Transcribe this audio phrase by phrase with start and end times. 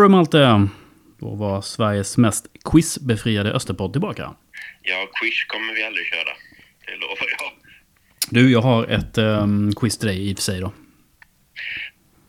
[0.00, 0.68] Ja du Malte,
[1.18, 4.34] då var Sveriges mest quizbefriade Österpodd tillbaka.
[4.82, 6.32] Ja, quiz kommer vi aldrig köra.
[6.86, 7.52] Det lovar jag.
[8.30, 10.72] Du, jag har ett um, quiz till dig i och för sig då.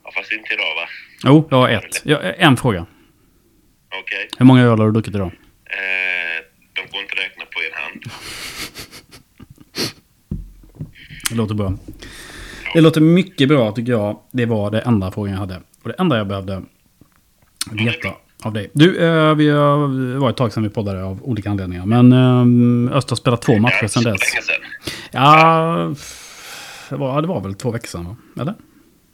[0.04, 0.88] Ja, fast inte idag va?
[1.24, 2.02] Jo, jag har ett.
[2.06, 2.86] Ja, en fråga.
[4.02, 4.30] Okej.
[4.38, 5.32] Hur många öl har du druckit idag?
[5.66, 8.04] Eh, de går inte att räkna på en hand.
[11.30, 11.74] Det låter bra.
[12.74, 14.22] Det låter mycket bra tycker jag.
[14.32, 15.62] Det var det enda frågan jag hade.
[15.84, 16.62] Och det enda jag behövde
[17.72, 18.10] veta
[18.44, 18.70] av dig.
[18.74, 21.86] Du, eh, vi har, det var ett tag sedan vi poddade av olika anledningar.
[21.86, 22.12] Men
[22.90, 24.20] eh, Öster har spelat två matcher sedan dess.
[25.12, 25.96] Ja,
[26.90, 28.16] det var, det var väl två veckor sedan va?
[28.42, 28.54] Eller?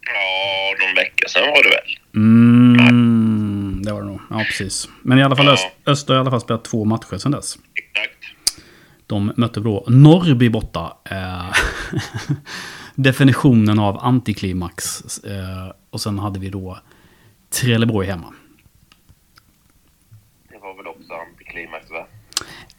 [0.08, 1.98] Ja, någon vecka sedan var det väl.
[2.16, 4.22] Mm, det var det nog.
[4.30, 4.90] Ja, precis.
[5.02, 5.52] Men i alla fall Ja.
[5.54, 7.58] Öst, Öster har i alla fall spelat två matcher sedan dess.
[7.76, 8.40] Exakt.
[9.08, 10.98] De mötte då Norrby borta.
[11.12, 11.54] Eh,
[12.96, 15.04] definitionen av antiklimax.
[15.24, 16.80] Eh, och sen hade vi då
[17.50, 18.34] Trelleborg hemma.
[20.50, 21.14] Det var väl också
[21.58, 22.08] antiklimax va?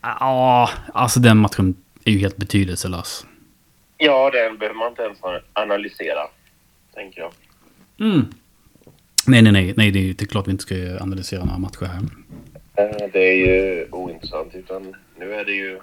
[0.03, 3.27] Ja, alltså den matchen är ju helt betydelselös.
[3.98, 5.19] Ja, den behöver man inte ens
[5.53, 6.21] analysera.
[6.95, 7.33] Tänker jag.
[8.01, 8.27] Mm.
[9.27, 11.59] Nej, nej, nej, nej, det är ju det är klart vi inte ska analysera några
[11.59, 12.01] matcher här.
[12.84, 14.55] Eh, Det är ju ointressant.
[14.55, 15.81] Utan nu är det ju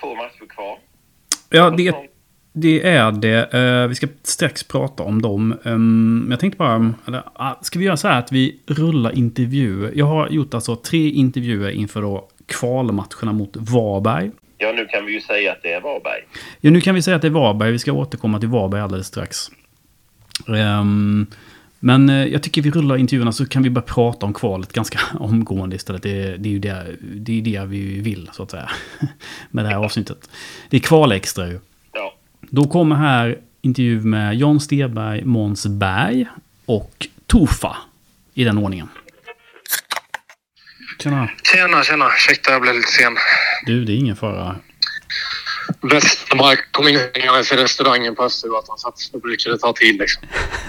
[0.00, 0.78] två matcher kvar.
[1.48, 1.94] Ja, det,
[2.52, 3.52] det är det.
[3.52, 5.54] Eh, vi ska strax prata om dem.
[5.62, 9.92] Um, jag tänkte bara, eller, ah, ska vi göra så här att vi rullar intervjuer?
[9.94, 14.30] Jag har gjort alltså tre intervjuer inför då kvalmatcherna mot Varberg.
[14.58, 16.22] Ja, nu kan vi ju säga att det är Varberg.
[16.60, 17.72] Ja, nu kan vi säga att det är Varberg.
[17.72, 19.50] Vi ska återkomma till Varberg alldeles strax.
[20.48, 21.26] Ehm,
[21.78, 24.98] men eh, jag tycker vi rullar intervjuerna så kan vi börja prata om kvalet ganska
[25.18, 26.02] omgående istället.
[26.02, 28.70] Det, det är ju det, det, är det vi vill, så att säga.
[29.50, 30.30] Med det här avsnittet.
[30.70, 31.58] Det är kvalextra ju.
[32.52, 32.60] Ja.
[32.60, 36.26] Då kommer här intervju med John Sterberg, Måns Berg
[36.66, 37.76] och Tofa.
[38.34, 38.88] I den ordningen.
[41.02, 41.30] Tjena.
[41.42, 42.08] Tjena, tjena.
[42.16, 43.16] Ursäkta, jag blev lite sen.
[43.66, 44.56] Du, det är ingen fara.
[45.80, 50.22] Westermark kom in i restaurangen på Östergatan så att då brukar det ta tid liksom.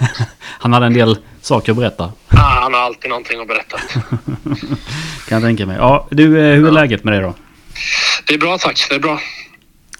[0.58, 2.12] Han hade en del saker att berätta.
[2.28, 3.78] Ah, han har alltid någonting att berätta.
[5.28, 5.76] Kan jag tänka mig.
[5.76, 7.34] Ja, du, eh, hur är läget med dig då?
[8.26, 9.20] Det är bra tack, det är bra.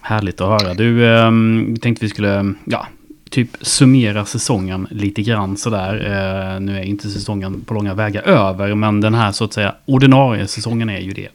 [0.07, 0.75] Härligt att höra.
[0.75, 2.87] Du, um, tänkte vi skulle, ja,
[3.31, 5.95] typ summera säsongen lite grann sådär.
[5.95, 9.75] Uh, nu är inte säsongen på långa vägar över, men den här så att säga
[9.85, 11.29] ordinarie säsongen är ju det.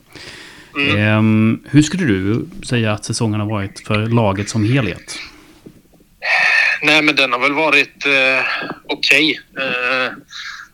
[0.96, 5.18] Ehm, hur skulle du säga att säsongen har varit för laget som helhet?
[6.82, 8.44] Nej, men den har väl varit eh,
[8.86, 9.40] okej.
[9.58, 10.12] Eh,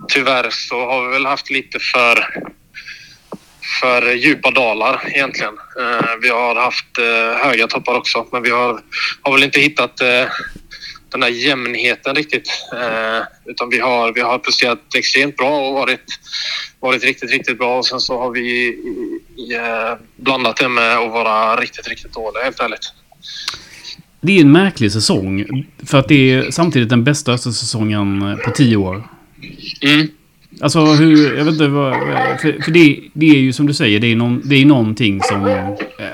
[0.08, 2.26] tyvärr så har vi väl haft lite för,
[3.80, 5.54] för djupa dalar egentligen.
[5.80, 8.80] Eh, vi har haft eh, höga toppar också, men vi har,
[9.22, 10.24] har väl inte hittat eh,
[11.10, 12.50] den där jämnheten riktigt.
[13.44, 16.00] Utan vi har, vi har presterat extremt bra och varit,
[16.80, 17.78] varit riktigt, riktigt bra.
[17.78, 18.76] Och sen så har vi
[20.16, 22.92] blandat det med att vara riktigt, riktigt dåliga helt ärligt.
[24.20, 25.64] Det är en märklig säsong.
[25.86, 29.08] För att det är samtidigt den bästa säsongen på tio år.
[29.80, 30.08] Mm.
[30.60, 31.92] Alltså hur, jag vet inte vad,
[32.40, 35.22] för, för det, det är ju som du säger, det är, någon, det är någonting
[35.22, 35.64] som eh,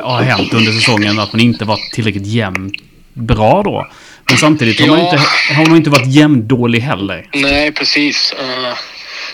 [0.00, 1.19] har hänt under säsongen.
[1.19, 2.75] Att man inte varit tillräckligt jämnt
[3.14, 3.86] bra då.
[4.28, 5.04] Men samtidigt har man Ja.
[5.04, 5.22] inte,
[5.54, 7.26] har man inte varit jämndålig heller.
[7.34, 8.34] Nej, precis.
[8.41, 8.75] Uh,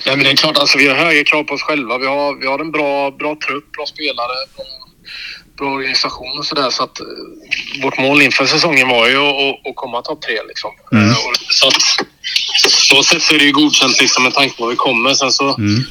[0.06, 1.98] nej, men det är klart, alltså, vi har höga krav på oss själva.
[1.98, 4.64] Vi har, vi har en bra, bra trupp, bra spelare, bra,
[5.58, 6.70] bra organisation och sådär.
[6.70, 10.36] Så att uh, vårt mål inför säsongen var ju att, att, att komma topp tre.
[10.48, 10.70] Liksom.
[10.92, 11.08] Mm.
[11.10, 11.16] Eh,
[11.50, 11.74] så att
[12.68, 15.14] så sätt så är det ju godkänt liksom, med tanke på var vi kommer.
[15.14, 15.84] Sen så, Mm.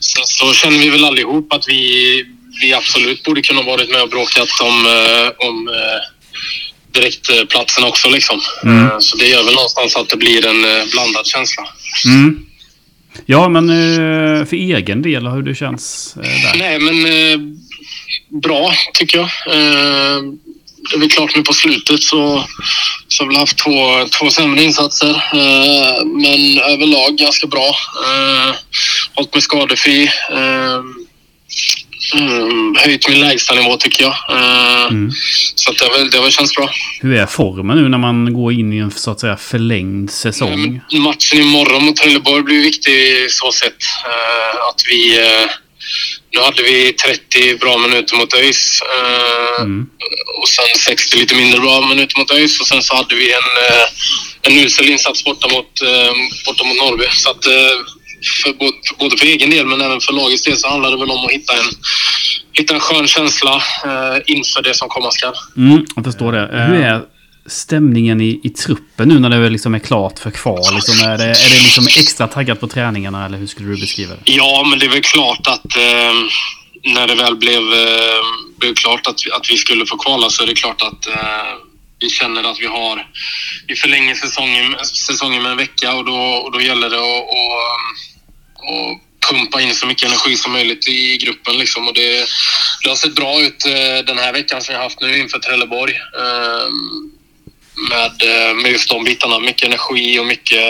[0.00, 2.24] sen så känner vi väl allihop att vi,
[2.62, 6.00] vi absolut borde kunna varit med och bråkat om, eh, om eh,
[7.00, 8.08] direktplatsen också.
[8.08, 8.40] Liksom.
[8.64, 8.86] Mm.
[8.86, 11.62] Eh, Så det gör väl någonstans att det blir en eh, blandad känsla.
[12.06, 12.46] Mm.
[13.26, 16.58] Ja, men eh, för egen del, hur det känns eh, där?
[16.58, 17.38] Nej, men eh,
[18.42, 19.24] bra tycker jag.
[19.56, 20.22] Eh,
[20.90, 22.44] det är väl klart nu på slutet så,
[23.08, 25.10] så har vi haft två, två sämre insatser.
[25.10, 27.68] Eh, men överlag ganska bra.
[28.06, 28.54] Eh,
[29.14, 30.10] hållit mig skadefri.
[30.32, 30.80] Eh,
[32.20, 34.14] mm, höjt min lägstanivå tycker jag.
[34.30, 35.10] Eh, Mm.
[35.54, 36.70] Så att det, har det har känts bra.
[37.00, 40.80] Hur är formen nu när man går in i en så att säga förlängd säsong?
[40.92, 42.92] Matchen imorgon mot Trelleborg blir viktig
[43.30, 43.82] så sätt.
[44.04, 45.18] Eh, att vi...
[45.18, 45.50] Eh,
[46.34, 48.80] nu hade vi 30 bra minuter mot ÖIS.
[48.82, 49.86] Eh, Mm.
[50.40, 52.60] Och sen 60 lite mindre bra minuter mot ÖIS.
[52.60, 53.86] Och sen så hade vi en, eh,
[54.58, 56.12] en usel insats borta mot, eh,
[56.46, 57.04] borta mot Norrby.
[57.12, 57.52] Så att, eh,
[58.44, 60.96] för, både, för, både för egen del men även för lagets del så handlar det
[60.96, 61.68] väl om att hitta en,
[62.52, 65.34] hitta en skön känsla eh, inför det som komma skall.
[65.56, 66.42] Mm, jag förstår det.
[66.58, 67.02] Eh, Hur är
[67.46, 70.74] stämningen i, i truppen nu när det liksom är klart för kval?
[70.74, 74.14] Liksom, är det, är det liksom extra taggat på träningarna eller hur skulle du beskriva
[74.14, 74.32] det?
[74.32, 76.12] Ja, men det är väl klart att eh,
[76.94, 78.22] när det väl blev, eh,
[78.58, 81.52] blev klart att, vi- att vi skulle få kvala så är det klart att eh,
[82.00, 83.06] vi känner att vi har...
[83.66, 88.72] Vi förlänger säsongen, säsongen med en vecka och då, och då gäller det att, och,
[88.72, 89.00] och
[89.30, 91.58] pumpa in så mycket energi som möjligt i gruppen.
[91.58, 91.88] Liksom.
[91.88, 92.26] Och det,
[92.82, 95.38] det har sett bra ut eh, den här veckan som jag har haft nu inför
[95.38, 95.92] Trelleborg.
[95.94, 96.68] Eh,
[97.90, 99.38] med, eh, med just de bitarna.
[99.38, 100.62] Mycket energi och mycket,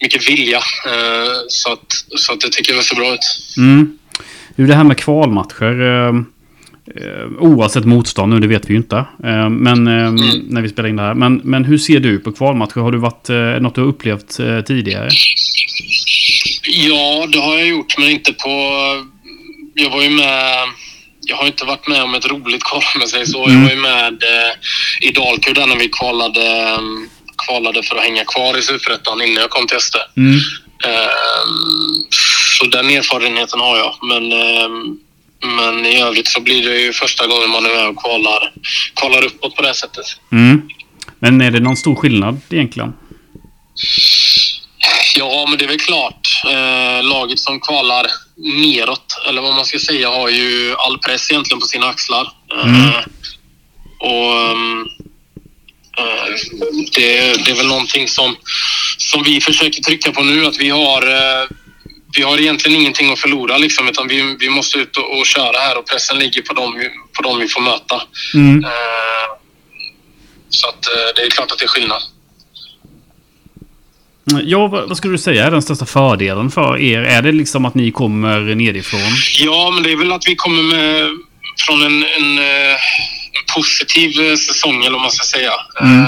[0.00, 0.58] mycket vilja.
[0.58, 1.86] Eh, Så att,
[2.16, 3.38] så att det tycker jag ser bra ut.
[3.56, 3.98] Mm.
[4.56, 5.80] Det här med kvalmatcher.
[6.06, 6.14] Eh,
[7.38, 9.04] oavsett motstånd nu, det vet vi ju inte.
[9.50, 10.12] Men eh,
[10.48, 11.14] när vi spelar in det här.
[11.14, 12.80] Men, men hur ser du på kvalmatcher?
[12.80, 13.28] Har du varit
[13.62, 14.36] något du har upplevt
[14.66, 15.08] tidigare?
[16.68, 18.50] Ja, det har jag gjort, men inte på...
[19.74, 20.56] Jag var ju med...
[21.28, 23.44] Jag har inte varit med om ett roligt kval om jag säger så.
[23.48, 26.78] Jag var ju med eh, i Dalkurd när vi kvalade, eh,
[27.46, 29.96] kvalade för att hänga kvar i Superettan innan jag kom till SD.
[30.16, 30.34] Mm.
[30.84, 32.04] Ehm,
[32.58, 33.94] Så den erfarenheten har jag.
[34.02, 34.98] Men, ehm,
[35.56, 38.52] men i övrigt så blir det ju första gången man är med och kvalar,
[38.94, 40.04] kvalar uppåt på det här sättet.
[40.32, 40.68] Mm.
[41.18, 42.92] Men är det någon stor skillnad egentligen?
[45.16, 46.28] Ja, men det är väl klart.
[46.50, 51.60] Eh, laget som kvalar neråt, eller vad man ska säga, har ju all press egentligen
[51.60, 52.32] på sina axlar.
[52.52, 52.98] Eh,
[53.98, 54.32] och
[55.98, 56.34] eh,
[56.96, 58.36] det, det är väl någonting som,
[58.98, 61.48] som vi försöker trycka på nu, att vi har eh,
[62.12, 65.58] vi har egentligen ingenting att förlora liksom, utan vi, vi måste ut och, och köra
[65.58, 66.82] här och pressen ligger på dem,
[67.16, 68.02] på dem vi får möta.
[68.34, 68.64] Mm.
[70.48, 70.82] Så att
[71.16, 72.02] det är klart att det är skillnad.
[74.44, 77.02] Ja, vad, skulle du säga är den största fördelen för er?
[77.02, 79.00] Är det liksom att ni kommer nedifrån?
[79.40, 81.08] Ja, men det är väl att vi kommer med
[81.66, 82.70] från en, en, eh,
[83.36, 85.52] en positiv eh, säsong, eller vad man ska säga.
[85.80, 86.00] Mm.
[86.02, 86.06] Eh,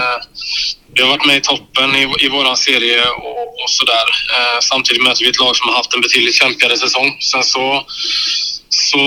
[0.95, 4.07] Vi har varit med i toppen i, i vår serie och, och sådär.
[4.37, 7.17] Eh, Samtidigt möter vi ett lag som har haft en betydligt kämpigare säsong.
[7.21, 7.85] Sen så,
[8.69, 8.99] så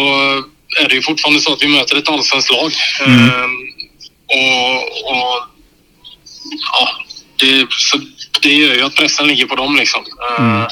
[0.84, 2.72] är det ju fortfarande så att vi möter ett allsvenskt lag.
[3.06, 3.30] Mm.
[3.30, 3.46] Eh,
[4.34, 5.44] Och, och
[6.72, 6.90] ja,
[7.40, 7.98] det, så
[8.42, 9.76] det gör ju att pressen ligger på dem.
[9.76, 10.02] Liksom.
[10.30, 10.64] Eh, Mm.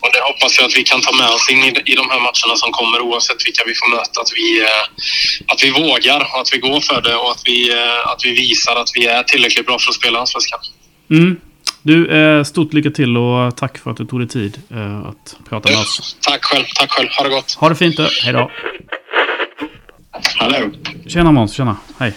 [0.00, 2.20] Och det hoppas jag att vi kan ta med oss in i, i de här
[2.20, 4.20] matcherna som kommer oavsett vilka vi får möta.
[4.20, 4.84] Att vi, eh,
[5.52, 8.30] att vi vågar och att vi går för det och att vi, eh, att vi
[8.34, 10.60] visar att vi är tillräckligt bra för att spela Allsvenskan.
[11.10, 11.36] Mm.
[11.82, 14.62] Du, stort lycka till och tack för att du tog dig tid
[15.06, 16.16] att prata med oss.
[16.20, 17.08] Tack själv, tack själv.
[17.18, 17.54] Ha det gott.
[17.54, 18.08] Ha det fint du.
[18.24, 18.50] Hej då.
[20.38, 20.70] Hallå.
[21.08, 21.76] Tjena Måns, tjena.
[21.98, 22.12] Hej.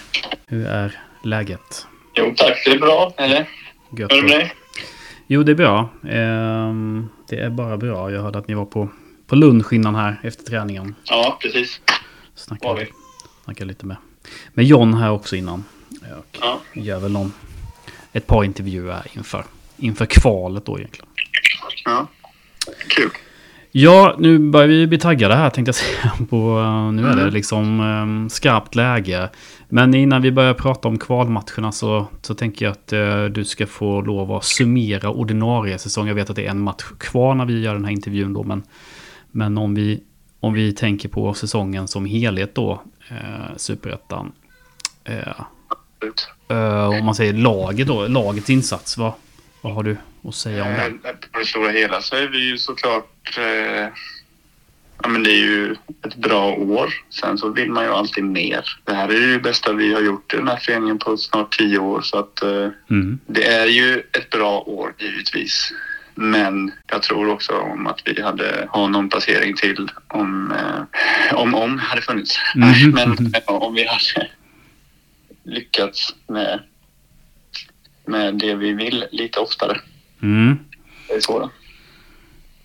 [0.46, 1.86] Hur är läget?
[2.14, 3.12] Jo tack, det är bra.
[3.16, 3.48] Eller?
[3.98, 4.12] Gött.
[4.12, 4.52] Hur är det med dig?
[5.26, 5.88] Jo, det är bra.
[6.08, 8.10] Ehm, det är bara bra.
[8.10, 8.88] Jag hörde att ni var på,
[9.26, 10.94] på lunch innan här efter träningen.
[11.04, 11.80] Ja, precis.
[11.86, 11.94] Var
[12.34, 12.86] Snackade, vi.
[13.44, 13.96] snackade lite med,
[14.54, 15.64] med John här också innan.
[16.18, 16.60] Och Ja.
[16.72, 17.32] gör väl någon,
[18.12, 19.44] ett par intervjuer inför,
[19.76, 21.08] inför kvalet då egentligen.
[21.84, 22.06] ja.
[22.88, 23.10] Kul.
[23.74, 26.12] Ja, nu börjar vi bli taggade här tänkte jag säga.
[26.30, 27.34] På, eh, nu är det Mm.
[27.34, 29.28] liksom um, skarpt läge.
[29.74, 33.66] Men innan vi börjar prata om kvalmatcherna så, så tänker jag att eh, du ska
[33.66, 36.08] få lov att summera ordinarie säsong.
[36.08, 38.42] Jag vet att det är en match kvar när vi gör den här intervjun då.
[38.42, 38.62] Men,
[39.30, 40.02] men om, vi,
[40.40, 42.82] om vi tänker på säsongen som helhet då.
[43.08, 44.32] Eh, Superettan.
[45.04, 45.40] Eh,
[46.48, 48.06] eh, om man säger laget då.
[48.06, 48.98] Lagets insats.
[48.98, 49.12] Vad,
[49.60, 50.98] vad har du att säga om Eh, den?
[51.32, 53.38] På det stora hela så är vi ju såklart...
[55.02, 56.92] Ja, men det är ju ett bra år.
[57.10, 58.64] Sen så vill man ju alltid mer.
[58.84, 61.58] Det här är ju det bästa vi har gjort i den här föreningen på snart
[61.58, 62.00] tio år.
[62.02, 63.18] Så att eh, Mm.
[63.26, 65.72] det är ju ett bra år givetvis.
[66.14, 71.54] Men jag tror också om att vi hade ha någon placering till om eh, om,
[71.54, 72.38] om hade funnits.
[72.54, 74.28] Nej, Men eh, om vi hade
[75.44, 76.60] lyckats med,
[78.06, 79.80] med det vi vill lite oftare.
[80.22, 80.58] Mm.
[81.08, 81.50] Det är så då.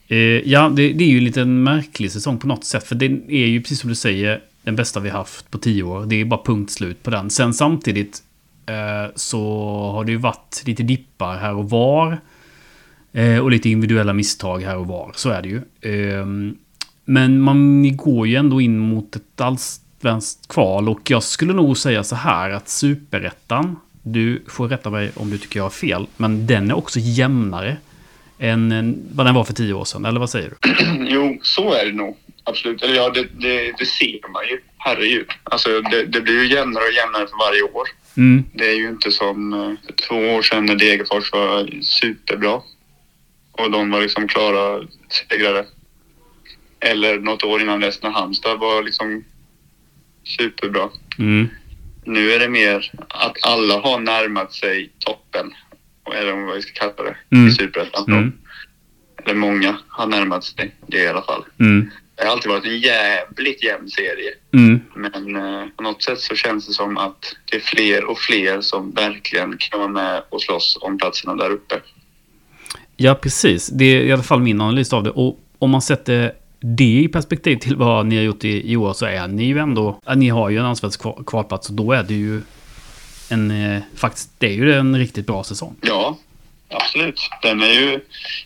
[0.07, 2.83] Eh, ja, det, det är ju lite liten märklig säsong på något sätt.
[2.83, 6.05] För det är ju precis som du säger den bästa vi haft på tio år.
[6.05, 7.29] Det är bara punkt slut på den.
[7.29, 8.23] Sen samtidigt
[8.65, 9.41] eh, så
[9.91, 12.19] har det ju varit lite dippar här och var.
[13.13, 15.11] Eh, och lite individuella misstag här och var.
[15.15, 15.61] Så är det ju.
[15.91, 16.25] Eh,
[17.05, 20.89] men man går ju ändå in mot ett allsvenskt kval.
[20.89, 23.75] Och jag skulle nog säga så här att superettan.
[24.03, 26.07] Du får rätta mig om du tycker jag har fel.
[26.17, 27.77] Men den är också jämnare
[28.39, 30.05] än vad den var för tio år sedan.
[30.05, 30.75] Eller vad säger du?
[31.09, 32.17] Jo, så är det nog.
[32.43, 32.81] Absolut.
[32.81, 34.59] Eller ja, det, det, det ser man ju.
[34.77, 35.27] Herregud.
[35.43, 37.87] Alltså, det, det blir ju jämnare och jämnare för varje år.
[38.17, 38.43] Mm.
[38.53, 42.61] Det är ju inte som eh, för två år sedan när Degerfors var superbra.
[43.51, 44.87] Och de var liksom klara
[45.29, 45.65] segrare.
[46.79, 49.23] Eller något år innan dess när Halmstad var liksom
[50.25, 50.89] superbra.
[51.19, 51.49] Mm.
[52.05, 55.53] nu är det mer att alla har närmat sig toppen.
[56.15, 57.35] Eller vad vi ska kalla det.
[57.35, 57.47] Mm.
[57.47, 58.05] I Superettan.
[58.07, 58.33] Mm.
[59.25, 61.43] Eller många har närmat sig det i alla fall.
[61.59, 61.89] Mm.
[62.15, 64.33] Det har alltid varit en jävligt jämn serie.
[64.53, 64.79] Mm.
[64.95, 68.61] Men eh, på något sätt så känns det som att det är fler och fler
[68.61, 71.75] som verkligen kan vara med och slåss om platserna där uppe.
[72.95, 73.67] Ja, precis.
[73.67, 75.09] Det är i alla fall min analys av det.
[75.09, 78.93] Och om man sätter det i perspektiv till vad ni har gjort i, i år
[78.93, 79.99] så är ni ju ändå...
[80.15, 82.41] Ni har ju en allsvensk kvalplats och då är det ju
[83.29, 83.51] en...
[83.75, 85.75] Eh, faktiskt, det är ju en riktigt bra säsong.
[85.81, 86.17] Ja,
[86.69, 87.29] absolut.
[87.41, 87.99] Den är ju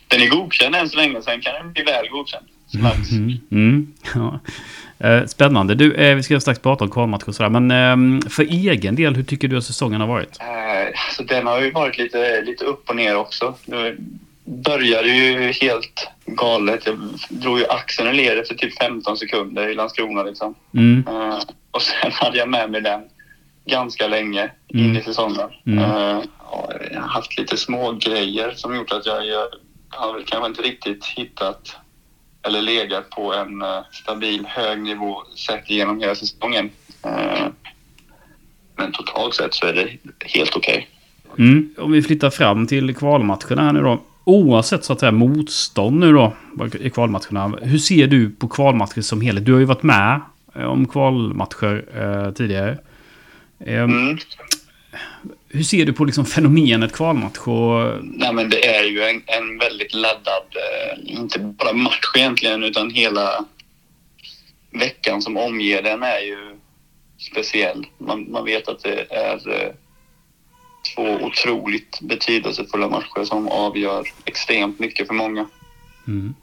[0.07, 1.21] den är godkänd än så länge.
[1.21, 2.45] Sen kan den bli väl godkänd.
[2.67, 3.11] Snabbt.
[3.11, 3.37] Mm.
[3.51, 3.93] Mm.
[4.15, 4.39] Ja.
[5.07, 5.75] Eh, Spännande.
[5.75, 7.59] Du, eh, vi ska strax prata om kvalmatcher och sådär.
[7.59, 7.71] Men
[8.23, 10.37] eh, för egen del, hur tycker du att säsongen har varit?
[10.39, 13.55] Eh, Så den har ju varit lite, lite upp och ner också.
[13.65, 13.95] Det
[14.45, 16.85] började ju helt galet.
[16.85, 16.97] Jag
[17.29, 20.55] drog ju axeln i led efter typ 15 sekunder i Landskrona liksom.
[20.73, 21.03] Mm.
[21.71, 23.01] Och sen hade jag med mig den
[23.71, 24.97] ganska länge in Mm.
[24.97, 25.49] i säsongen.
[25.65, 25.79] Mm.
[25.79, 26.23] Ja,
[26.91, 29.47] jag har haft lite små grejer som gjort att jag, jag
[29.89, 31.75] har kanske inte riktigt hittat
[32.47, 36.69] eller legat på en eh, stabil hög nivå sett igenom hela säsongen.
[37.05, 37.47] Eh,
[38.75, 39.87] men totalt sett så är det
[40.19, 40.87] helt okej.
[41.37, 41.73] Mm.
[41.77, 44.01] Om vi flyttar fram till kvalmatcherna här nu då.
[44.23, 46.33] Oavsett så att säga motstånd nu då
[46.79, 47.53] i kvalmatcherna.
[47.61, 49.45] Hur ser du på kvalmatcher som helhet?
[49.45, 50.21] Du har ju varit med
[50.53, 52.77] om kvalmatcher eh, tidigare.
[53.65, 54.17] Eh, Mm.
[55.49, 57.37] Hur ser du på liksom fenomenet kvalmatch?
[57.37, 62.63] Och, Nej, men det är ju en, en väldigt laddad, eh, inte bara match egentligen,
[62.63, 63.45] utan hela
[64.71, 66.57] veckan som omger den är ju
[67.17, 67.87] speciell.
[67.97, 69.71] Man, man vet att det är eh,
[70.95, 75.47] två otroligt betydelsefulla matcher som avgör extremt mycket för många.
[76.07, 76.35] mm.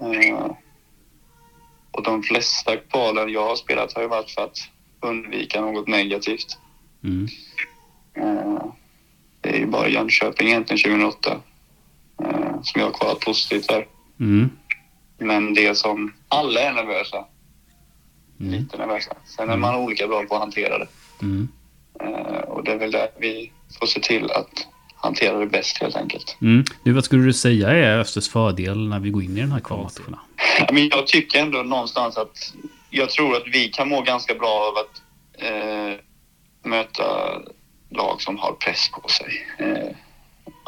[0.00, 0.50] Eh,
[1.90, 4.58] och de flesta kvalen jag har spelat har ju varit för att
[5.04, 6.58] undvika något negativt.
[7.04, 7.28] Mm.
[8.16, 8.64] Eh,
[9.40, 11.40] Det är ju bara Jönköping egentligen 2008
[12.24, 13.86] eh, som jag har kvalat positivt för.
[14.20, 14.50] Mm.
[15.18, 17.24] Men det som alla är nervösa,
[18.40, 18.52] Mm.
[18.52, 19.12] lite nervösa.
[19.24, 20.86] Sen är man olika bra på att hantera det.
[21.22, 21.48] Mm.
[22.00, 25.96] Eh, Och det är väl där vi får se till att hantera det bäst helt
[25.96, 26.36] enkelt.
[26.40, 26.64] Mm.
[26.84, 29.60] Du, vad skulle du säga är Östers fördel när vi går in i den här
[29.60, 30.20] kvalmatcherna?
[30.72, 32.52] Men jag tycker ändå någonstans att
[32.96, 35.02] jag tror att vi kan må ganska bra av att
[35.42, 35.98] eh,
[36.70, 37.04] möta
[37.90, 39.46] lag som har press på sig.
[39.58, 39.96] Eh,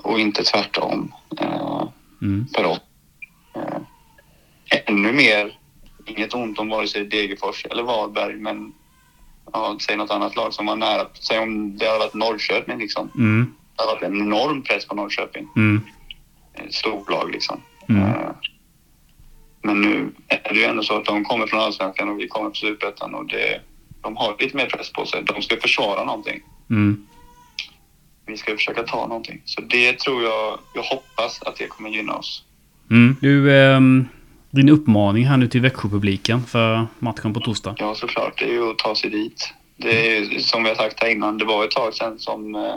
[0.02, 1.12] och inte tvärtom.
[1.40, 1.82] Eh,
[2.22, 2.46] Mm.
[2.54, 2.80] för oss.
[3.56, 3.78] Eh,
[4.86, 5.58] ännu mer,
[6.06, 8.72] inget ont om vare sig Degerfors eller Varberg, men
[9.52, 11.06] ja, säg något annat lag som var nära.
[11.20, 13.10] Säg om det hade varit Norrköping liksom.
[13.14, 13.54] Mm.
[13.76, 15.48] Det hade varit en enorm press på Norrköping.
[15.56, 15.80] Mm.
[16.54, 17.62] Ett stort lag liksom.
[17.88, 18.10] Mm.
[19.68, 22.28] Eh, men nu är det ju ändå så att de kommer från Allsvenskan och vi
[22.28, 23.60] kommer från Superettan och det,
[24.02, 25.22] de har lite mer press på sig.
[25.22, 26.40] De ska försvara någonting.
[26.70, 27.06] Mm.
[28.26, 29.42] Vi ska försöka ta någonting.
[29.44, 32.44] Så det tror jag, jag hoppas att det kommer gynna oss.
[32.90, 33.16] Mm.
[33.20, 34.08] Du, ehm,
[34.50, 37.74] din uppmaning här nu till Växjöpubliken för matchen på torsdag.
[37.78, 38.38] Ja, såklart.
[38.38, 39.52] Det är ju att ta sig dit.
[39.76, 42.74] Det är som vi har sagt här innan, det var ett tag sedan som eh,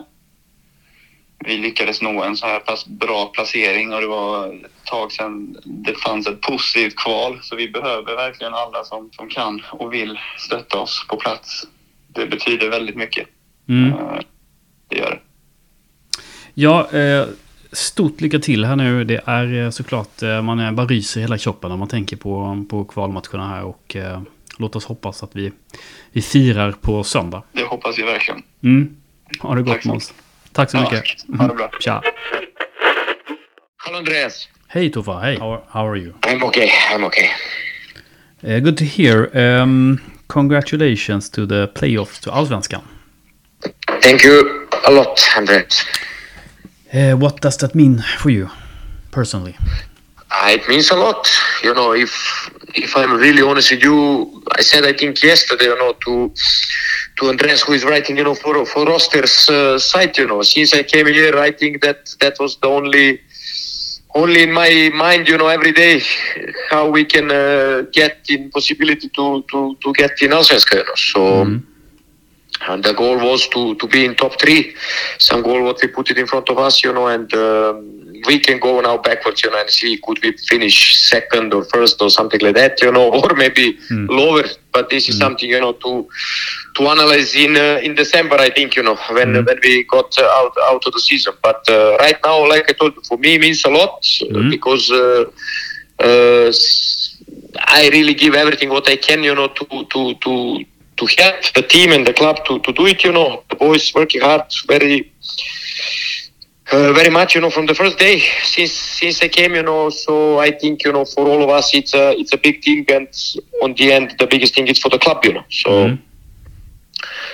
[1.45, 5.57] vi lyckades nå en så här pass bra placering och det var ett tag sedan
[5.65, 7.39] det fanns ett positivt kval.
[7.41, 11.67] Så vi behöver verkligen alla som, som kan och vill stötta oss på plats.
[12.07, 13.27] Det betyder väldigt mycket.
[13.69, 13.91] Mm.
[13.91, 14.19] Eh,
[14.87, 15.19] det gör det.
[16.53, 17.27] Ja, eh,
[17.71, 19.03] stort lycka till här nu.
[19.03, 22.65] Det är eh, såklart, man är bara ryser i hela kroppen när man tänker på,
[22.69, 23.63] på kvalmatcherna här.
[23.63, 23.95] Och
[24.57, 25.51] låt oss hoppas att vi,
[26.11, 27.43] vi firar på söndag.
[27.51, 28.43] Det hoppas vi verkligen.
[28.63, 28.95] Mm.
[29.39, 30.13] Ha det gott Måns.
[30.59, 31.25] Tack så Ja, mycket.
[31.39, 31.71] ha det bra.
[31.79, 32.01] Tja.
[33.85, 34.47] Hello, Andreas.
[34.67, 35.37] Hej Toffa, hej.
[35.39, 36.13] How, how are you?
[36.27, 36.69] I'm okay.
[36.95, 37.29] I'm okay.
[38.43, 39.29] Uh, good to hear.
[39.37, 42.81] Um, congratulations to the playoff to Allsvenskan.
[44.01, 45.85] Thank you a lot, Andreas.
[46.93, 48.49] Uh, what does that mean for you
[49.11, 49.55] personally?
[50.31, 51.27] Uh, it means a lot.
[51.63, 52.11] You know, if
[52.75, 56.33] if I'm really honest with you, I said I think yesterday, you know, to
[57.17, 60.73] to Andreas who is writing, you know, for for roster's uh, site, you know, since
[60.73, 63.21] I came here, I think that that was the only
[64.15, 66.01] only in my mind, you know, every day
[66.69, 70.95] how we can uh, get in possibility to to to get in Allsvenskan, you know.
[70.95, 71.19] So.
[71.45, 71.63] Mm.
[72.67, 74.73] And the goal was to, to be in top three.
[75.17, 78.39] Some goal what we put it in front of us, you know, and um, we
[78.39, 82.09] can go now backwards, you know, and see could we finish second or first or
[82.09, 84.07] something like that, you know, or maybe Mm.
[84.09, 84.43] lower.
[84.73, 85.19] But this is Mm.
[85.19, 86.07] something, you know, to
[86.75, 89.45] to analyze in uh, in December, I think, you know, when Mm.
[89.47, 91.33] when we got uh, out out of the season.
[91.41, 94.49] But uh, right now, like I told you, for me, means a lot uh, Mm.
[94.49, 94.91] because.
[94.91, 95.25] Uh,
[95.99, 96.51] uh,
[97.67, 100.31] I really give everything what I can, you know, to to to
[100.99, 103.03] to help the team and the club to, to do it.
[103.03, 105.11] You know, the boys working hard, very
[106.71, 107.35] uh, very much.
[107.35, 109.55] You know, from the first day since since I came.
[109.55, 112.37] You know, so I think you know for all of us it's a it's a
[112.37, 113.09] big thing, and
[113.63, 115.25] on the end the biggest thing is for the club.
[115.25, 115.69] You know, so.
[115.69, 115.99] Mhm.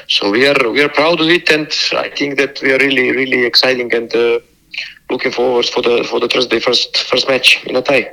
[0.08, 1.68] So we are we are proud of it, and
[2.06, 4.40] I think that we are really really exciting and uh,
[5.10, 8.04] looking forward for the for the Thursday first first match in Atay.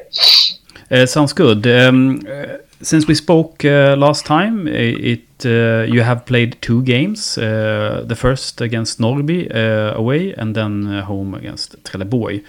[0.91, 1.67] Uh, sounds good.
[1.67, 7.39] Um, uh, since we spoke uh, last time, it uh, you have played two games.
[7.39, 12.41] Uh, the first against Norrby uh, away, and then uh, home against Trelleborg.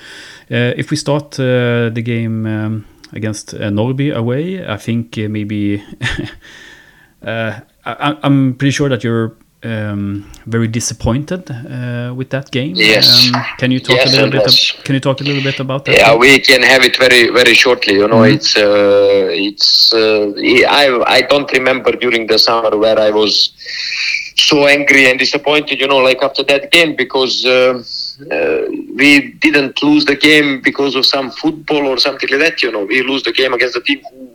[0.52, 5.84] Uh, if we start the game um, against Norrby away, I think maybe
[7.24, 9.36] I, I'm pretty sure that you're.
[9.66, 12.74] Um, very disappointed uh, with that game.
[12.76, 13.32] Yes.
[13.34, 14.42] Um, can you talk Yes, a little bit?
[14.46, 15.96] Ab- can you talk a little bit about that?
[15.96, 16.20] Yeah, game?
[16.20, 17.94] we can have it very very shortly.
[17.94, 18.34] You know, Mhm.
[18.36, 20.34] it's uh, it's uh,
[20.82, 20.84] I
[21.18, 23.52] I don't remember during the summer where I was
[24.36, 25.80] so angry and disappointed.
[25.80, 27.46] You know, like after that game because.
[27.46, 27.86] Um,
[28.32, 28.62] uh,
[28.96, 32.62] we didn't lose the game because of some football or something like that.
[32.62, 34.30] You know, we lose the game against the team who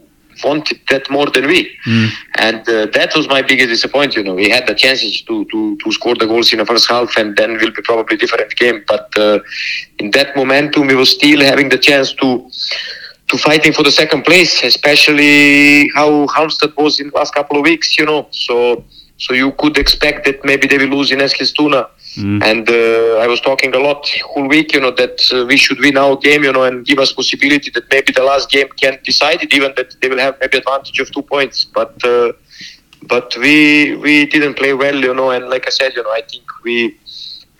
[0.45, 1.77] wanted that more than we.
[1.87, 2.11] Mm.
[2.37, 4.17] And uh, that was my biggest disappointment.
[4.17, 6.89] You know, we had the chances to, to, to score the goals in the first
[6.89, 8.85] half, and then will be probably different game.
[8.87, 9.41] But uh,
[9.99, 12.51] in that momentum, we were still having the chance to
[13.29, 17.63] to fighting for the second place, especially how Halmstad was in the last couple of
[17.63, 17.99] weeks.
[17.99, 18.85] You know, so
[19.19, 21.89] so you could expect that maybe they will lose in Eskilstuna.
[22.15, 22.43] Mm.
[22.43, 25.79] And uh, I was talking a lot whole week, you know, that uh, we should
[25.81, 28.99] win our game, you know, and give us possibility that maybe the last game can
[29.05, 31.65] decide it, even that they will have maybe advantage of two points.
[31.65, 32.33] But uh,
[33.03, 36.23] but we we didn't play well, you know, and like I said, you know, I
[36.23, 36.97] think we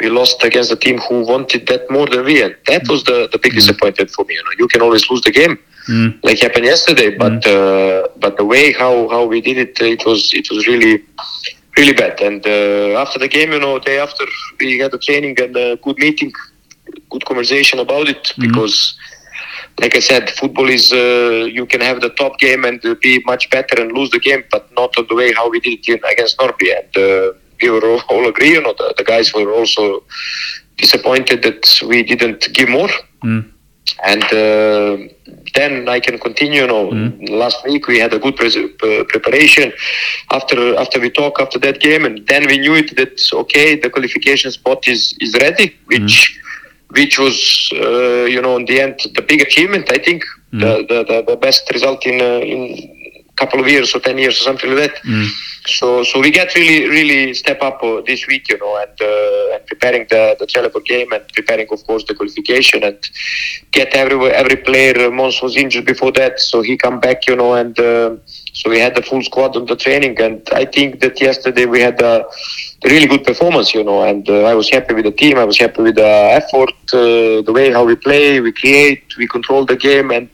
[0.01, 3.29] we lost against a team who wanted that more than we, and that was the
[3.33, 4.35] the big disappointment for me.
[4.35, 6.23] You know, you can always lose the game, Mm.
[6.23, 10.33] like happened yesterday, but uh, but the way how how we did it, it was
[10.35, 11.03] it was really
[11.77, 12.21] really bad.
[12.21, 14.25] And uh, after the game, you know, day after
[14.61, 16.33] we had a training and a good meeting,
[17.11, 18.97] good conversation about it because.
[19.81, 23.23] Like I said, football is uh, you can have the top game and uh, be
[23.25, 25.89] much better and lose the game, but not on the way how we did it
[25.89, 26.77] in, against Norby.
[26.77, 30.03] And uh, we were all, all agree, you know, the, the guys were also
[30.79, 32.91] disappointed that we didn't give more
[33.23, 33.51] Mm.
[34.05, 34.97] And uh,
[35.55, 36.63] then I can continue.
[36.63, 36.85] You know,
[37.29, 39.73] last week we had a good uh, preparation.
[40.31, 43.91] After after we talk after that game, and then we knew it that okay, the
[43.91, 46.39] qualification spot is is ready, which
[46.91, 49.91] which was uh, you know in the end the big achievement.
[49.91, 52.61] I think the, the, the the best result in uh, in
[53.37, 55.03] couple of years or ten years or something like that.
[55.69, 59.55] So so we get really really step up uh, this week, you know, and uh,
[59.55, 62.99] and preparing the the Trelleborg game and preparing of course the qualification and
[63.71, 64.95] get every every player.
[64.99, 68.17] Uh, Mons was injured before that, so he come back, you know, and uh,
[68.53, 70.21] so we had the full squad on the training.
[70.21, 72.25] And I think that yesterday we had a
[72.85, 75.37] really good performance, you know, and uh, I was happy with the team.
[75.39, 79.27] I was happy with the effort, uh, the way how we play, we create, we
[79.27, 80.31] control the game, and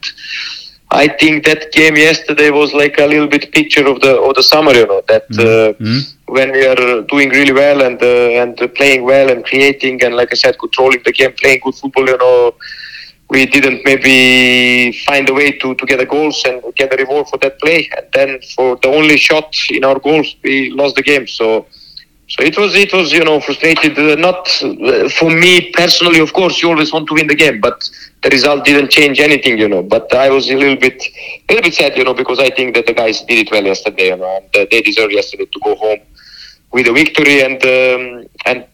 [0.95, 4.43] I think that game yesterday was like a little bit picture of the of the
[4.43, 6.03] summer, you know, that uh, Mm.
[6.27, 10.31] when we are doing really well and uh, and playing well and creating and like
[10.33, 12.55] I said, controlling the game, playing good football, you know,
[13.31, 17.29] we didn't maybe find a way to, to get the goals and get a reward
[17.29, 17.89] for that play.
[17.97, 21.27] And then for the only shot in our goals, we lost the game.
[21.27, 21.67] So
[22.29, 23.99] so it was it was you know frustrated.
[23.99, 27.61] Uh, not uh, for me personally, of course, you always want to win the game,
[27.61, 27.89] but
[28.25, 29.83] the result didn't change anything, you know.
[29.83, 31.01] But I was a little bit
[31.49, 33.65] a little bit sad, you know, because I think that the guys did it well
[33.65, 36.01] yesterday, you know, and uh, they deserve yesterday to go home
[36.73, 38.67] with a victory and um, and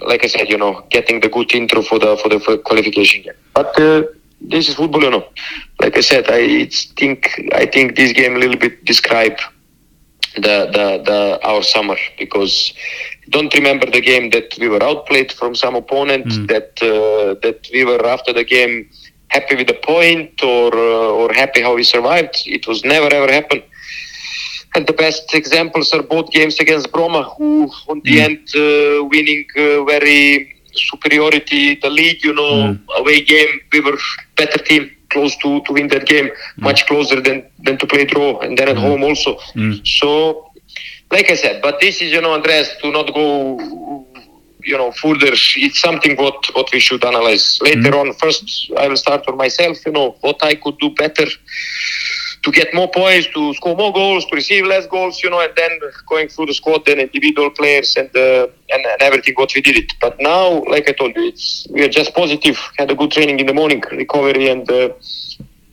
[0.00, 3.22] like I said, you know, getting the good intro for the for the for qualification
[3.22, 3.38] game.
[3.54, 4.02] But uh,
[4.40, 5.26] this is football, you know.
[5.80, 9.38] Like I said, I think I think this game a little bit describe
[10.34, 12.72] the the, the our summer because
[13.30, 17.84] don't remember the game that we were outplayed from some opponent that uh, that we
[17.84, 18.88] were after the game
[19.28, 22.36] happy with the point or uh, or happy how we survived.
[22.46, 23.62] It was never ever happened.
[24.74, 29.46] And the best examples are both games against Broma, who on the end uh, winning
[29.56, 32.22] uh, very superiority the league.
[32.24, 33.98] You know, away game we were
[34.36, 38.38] better team, close to, to win that game, much closer than than to play draw,
[38.40, 39.38] and then at home also.
[39.84, 40.47] So,
[41.10, 44.04] like I said, but this is you know, Andreas, to not go
[44.64, 45.32] you know further.
[45.32, 48.12] It's something what what we should analyze later on.
[48.14, 49.84] First, I will start for myself.
[49.86, 51.26] You know what I could do better
[52.42, 55.52] to get more points, to score more goals, to receive less goals, you know, and
[55.56, 55.70] then
[56.08, 59.76] going through the squad and individual players and uh, and, and everything what we did
[59.76, 59.92] it.
[60.00, 62.58] But now, like I told you, it's we are just positive.
[62.78, 64.90] Had a good training in the morning, recovery and uh,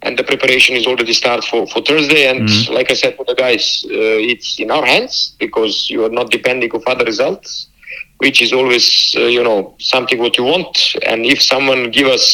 [0.06, 2.28] and the preparation is already start for, for Thursday.
[2.32, 2.70] And Mhm.
[2.78, 6.32] like I said to the guys, uh, it's in our hands because you are not
[6.32, 7.68] depending of other results,
[8.20, 10.96] which is always uh, you know something what you want.
[11.06, 12.26] And if someone give us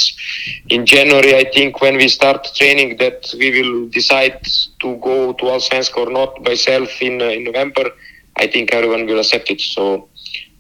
[0.69, 4.39] in January, I think when we start training that we will decide
[4.81, 7.85] to go to Allsvenska or not myself in uh, in November.
[8.37, 9.61] I think everyone will accept it.
[9.61, 10.07] So.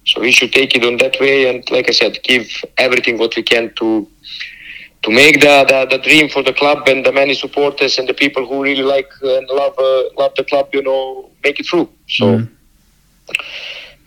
[0.05, 2.47] So we should take it on that way, and like I said, give
[2.77, 4.07] everything what we can to
[5.03, 8.13] to make the, the, the dream for the club and the many supporters and the
[8.13, 11.89] people who really like and love uh, love the club, you know, make it through.
[12.07, 12.47] So Mm.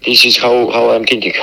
[0.04, 1.34] this is how, how I'm thinking.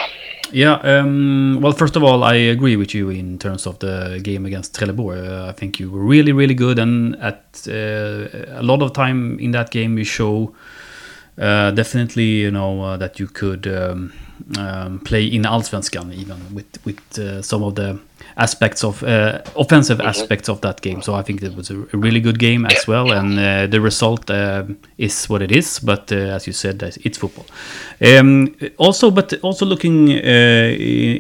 [0.54, 4.46] Yeah, um, well, first of all, I agree with you in terms of the game
[4.46, 5.18] against Trelleborg.
[5.26, 9.40] Uh, I think you were really, really good, and at uh, a lot of time
[9.40, 10.54] in that game, you show
[11.38, 14.12] uh, definitely, you know, uh, that you could um,
[14.58, 17.98] um, play in Allsvenskan even with with uh, some of the
[18.42, 21.02] aspects of uh, offensive aspects of that game.
[21.02, 24.30] So I think it was a, really good game as well, and uh, the result
[24.30, 24.64] uh,
[24.98, 25.80] is what it is.
[25.80, 27.46] But uh, as you said, it's football.
[28.02, 30.76] Um, also, but also looking uh,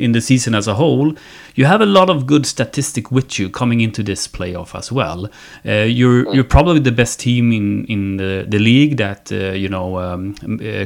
[0.05, 1.13] in the season as a whole,
[1.55, 5.27] you have a lot of good statistic with you coming into this playoff as well.
[5.65, 9.69] Uh, you're you're probably the best team in in the, the league that uh, you
[9.69, 10.35] know um,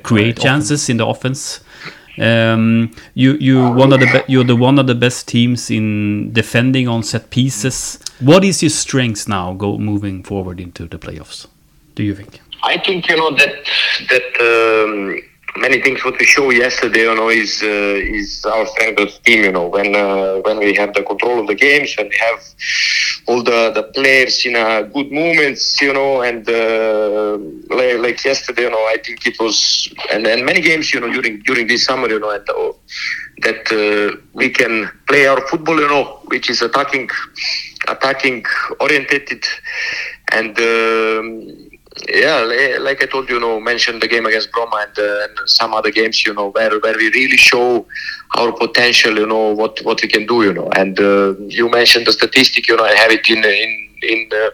[0.04, 1.62] create chances in the offense.
[2.18, 6.88] Um, you you one of the you're the one of the best teams in defending
[6.88, 8.00] on set pieces.
[8.20, 11.48] What is your strengths now go moving forward into the playoffs?
[11.96, 12.40] Do you think?
[12.64, 13.56] I think you know that
[14.10, 15.22] that um,
[15.58, 18.66] many things what we show yesterday, you know, is uh, is our
[18.98, 19.44] of team.
[19.44, 22.40] You know, when uh, when we have the control of the games, and we have
[23.28, 27.38] all the, the players in uh, good moments, you know, and uh,
[27.76, 31.12] like, like yesterday, you know, I think it was, and, and many games, you know,
[31.12, 32.72] during during this summer, you know, uh,
[33.40, 37.10] that we can play our football, you know, which is attacking,
[37.88, 38.46] attacking
[38.80, 39.44] orientated,
[40.32, 40.58] and.
[40.60, 41.70] Um,
[42.10, 42.42] yeah,
[42.80, 45.74] like I told you, you know, mentioned the game against Broma and, uh, and some
[45.74, 47.86] other games, you know, where where we really show
[48.38, 50.70] our potential, you know, what what we can do, you know.
[50.76, 54.50] And uh, you mentioned the statistic, you know, I have it in in in uh,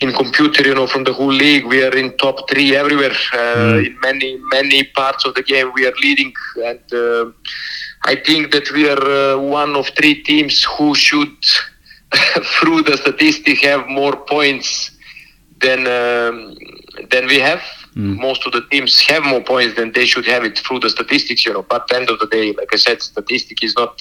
[0.00, 1.66] in computer, you know, from the whole league.
[1.66, 3.16] We are in top three everywhere.
[3.32, 6.32] Uh, In many many parts of the game, we are leading,
[6.64, 7.24] and uh,
[8.04, 11.36] I think that we are uh, one of three teams who should,
[12.60, 14.95] through the statistic, have more points
[15.66, 16.34] than um,
[17.12, 17.62] than we have.
[18.28, 21.46] Most of the teams have more points than they should have it through the statistics,
[21.46, 21.62] you know.
[21.62, 23.94] But at the end of the day, like I said, statistic is not.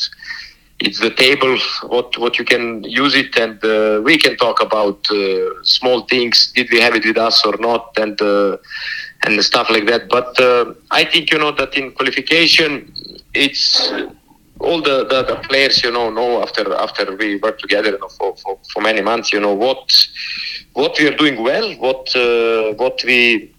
[0.85, 1.57] It's the table
[1.93, 6.51] what what you can use it, and uh, we can talk about uh, small things.
[6.57, 8.57] Did we have it with us or not, and uh,
[9.23, 10.09] and stuff like that.
[10.09, 12.71] But uh, I think you know that in qualification,
[13.33, 13.63] it's
[14.59, 18.07] all the, the, the players you know know after after we work together you know,
[18.17, 19.91] for, for, for many months you know what
[20.73, 23.51] what we are doing well what uh, what we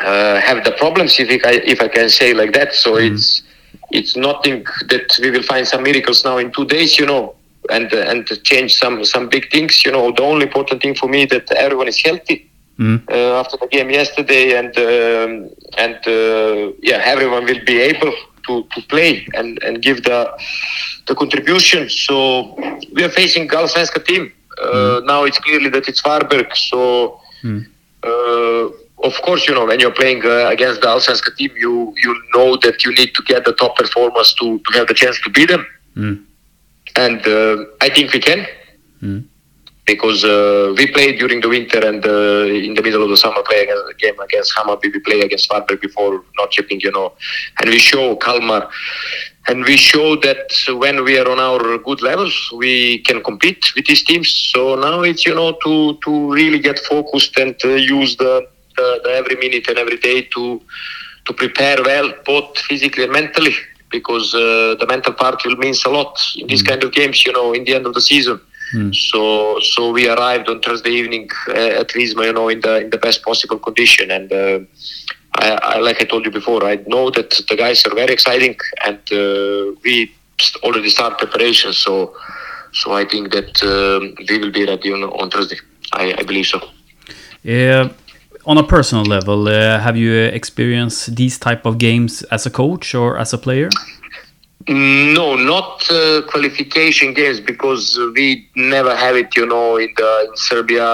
[0.00, 2.74] uh, have the problems if I, if I can say like that.
[2.74, 3.42] So it's
[3.90, 7.34] it's nothing that we will find some miracles now in two days you know
[7.70, 10.12] and and change some some big things you know.
[10.12, 12.46] The only important thing for me that everyone is healthy
[12.78, 13.02] Mm.
[13.10, 18.10] uh, after the game yesterday, and um, and uh, yeah, everyone will be able
[18.50, 20.20] to, to play and, and give the
[21.08, 21.88] the contribution.
[21.88, 22.16] So
[22.94, 24.32] we are facing Galsvenska team.
[24.62, 26.48] Uh, Now it's clearly that it's Varberg.
[26.70, 26.80] So
[28.02, 28.64] uh,
[29.08, 32.48] of course, you know when you're playing uh, against the Allsvenska team, you you know
[32.64, 35.48] that you need to get the top performers to, to have the chance to beat
[35.54, 35.64] them,
[35.96, 36.16] Mm.
[37.04, 38.40] and uh, I think we can
[39.02, 39.24] Mm.
[39.92, 43.42] Because uh, we played during the winter and uh, in the middle of the summer
[43.50, 44.88] play against game against Hammarby.
[44.94, 47.12] We play against Varberg before not chipping, you know,
[47.58, 48.62] and we show Kalmar,
[49.48, 52.74] and we show that when we are on our good levels, we
[53.08, 54.28] can compete with these teams.
[54.52, 55.74] So now it's you know to
[56.04, 58.32] to really get focused and uh, use the,
[58.76, 60.44] the, the every minute and every day to
[61.26, 63.54] to prepare well, both physically and mentally,
[63.90, 67.26] because uh, the mental part will means a lot in these kind of games.
[67.26, 68.40] You know, in the end of the season.
[68.92, 72.90] So so we arrived on Thursday evening uh, at Rizma, you know, in the in
[72.90, 74.60] the best possible condition, and uh,
[75.34, 78.56] I, I like I told you before, I know that the guys are very exciting,
[78.84, 80.12] and uh, we
[80.62, 81.78] already start preparations.
[81.78, 82.14] So
[82.72, 85.58] so I think that um, we will be ready on, on Thursday.
[85.92, 86.60] I, I believe so.
[87.48, 87.88] Uh,
[88.46, 92.94] on a personal level, uh, have you experienced these type of games as a coach
[92.94, 93.68] or as a player?
[94.68, 100.36] No, not uh, qualification games because we never have it, you know, in the in
[100.36, 100.86] Serbia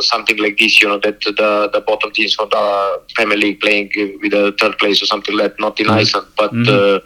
[0.00, 3.90] something like this, you know, that the the bottom teams from the Premier League playing
[4.22, 5.60] with a third place or something like that.
[5.60, 6.98] Not in Iceland, but uh,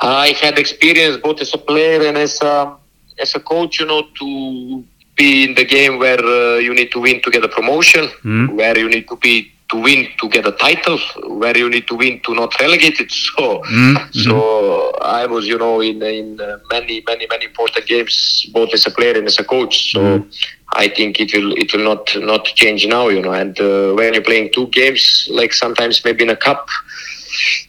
[0.00, 2.74] I had experience both as a player and as a
[3.20, 4.84] as a coach, you know, to
[5.16, 8.54] be in the game where uh, you need to win to get a promotion, Mm.
[8.56, 11.94] where you need to be to win to get a title, where you need to
[11.94, 13.12] win to not relegate it.
[13.36, 18.46] So, Mm, so I was, you know, in in uh, many, many, many important games,
[18.52, 19.92] both as a player and as a coach.
[19.92, 20.00] So.
[20.00, 20.32] Mm.
[20.72, 23.32] I think it will it will not not change now, you know.
[23.32, 26.68] And uh, when you're playing two games, like sometimes maybe in a cup,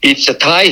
[0.02, 0.72] it's a tie,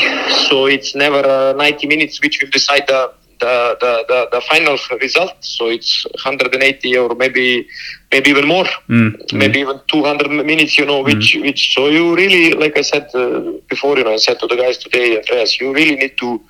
[0.49, 4.77] so it's never uh, 90 minutes which will decide the the, the, the, the final
[5.01, 5.33] result.
[5.39, 7.67] So it's 180 or maybe
[8.11, 9.15] maybe even more, Mm.
[9.17, 9.33] Mm.
[9.33, 10.77] maybe even 200 minutes.
[10.77, 14.17] You know, which which so you really, like I said uh, before, you know, I
[14.17, 16.41] said to the guys today, Andreas, you really need to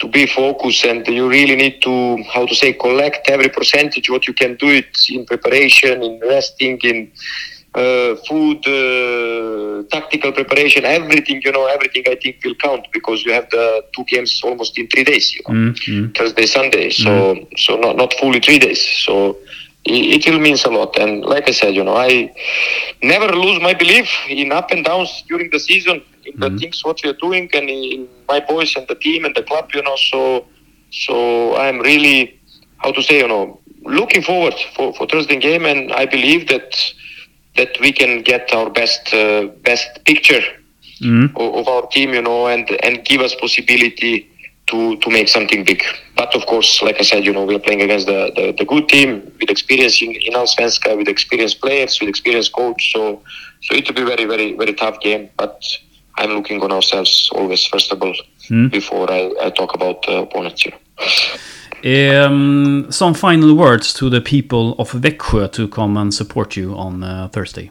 [0.00, 4.26] to be focused and you really need to how to say collect every percentage what
[4.26, 7.08] you can do it in preparation in resting in
[7.74, 13.32] uh, food uh, tactical preparation everything you know everything i think will count because you
[13.32, 15.72] have the two games almost in three days you know Mm.
[15.88, 16.16] Mm.
[16.16, 17.10] thursday sunday so
[17.56, 19.14] so not, not fully three days so
[19.84, 22.10] it, it will means a lot and like i said you know i
[23.02, 25.96] never lose my belief in up and downs during the season
[26.28, 26.58] in the Mhm.
[26.60, 28.00] things what we are doing and in
[28.32, 30.20] my boys and the team and the club you know so
[31.04, 31.14] so
[31.64, 32.16] i'm really
[32.82, 33.44] how to say you know
[34.00, 36.68] looking forward for, for thursday game and i believe that
[37.56, 40.42] that we can get our best uh, best picture
[41.02, 41.34] Mm.
[41.34, 44.12] of, of our team you know and and give us possibility
[44.70, 45.82] to to make something big
[46.14, 48.86] but of course like i said you know we're playing against the the, the good
[48.88, 49.08] team
[49.40, 53.00] with experience in, in Allsvenska with experienced players with experienced coach so
[53.64, 55.56] so it will be very very very tough game but
[56.18, 58.14] i'm looking on ourselves always first of all
[58.50, 58.70] Mm.
[58.70, 60.78] before I, I talk about uh, opponents you know.
[61.84, 67.02] Um, some final words to the people of Växjö to come and support you on
[67.02, 67.70] uh, Thursday.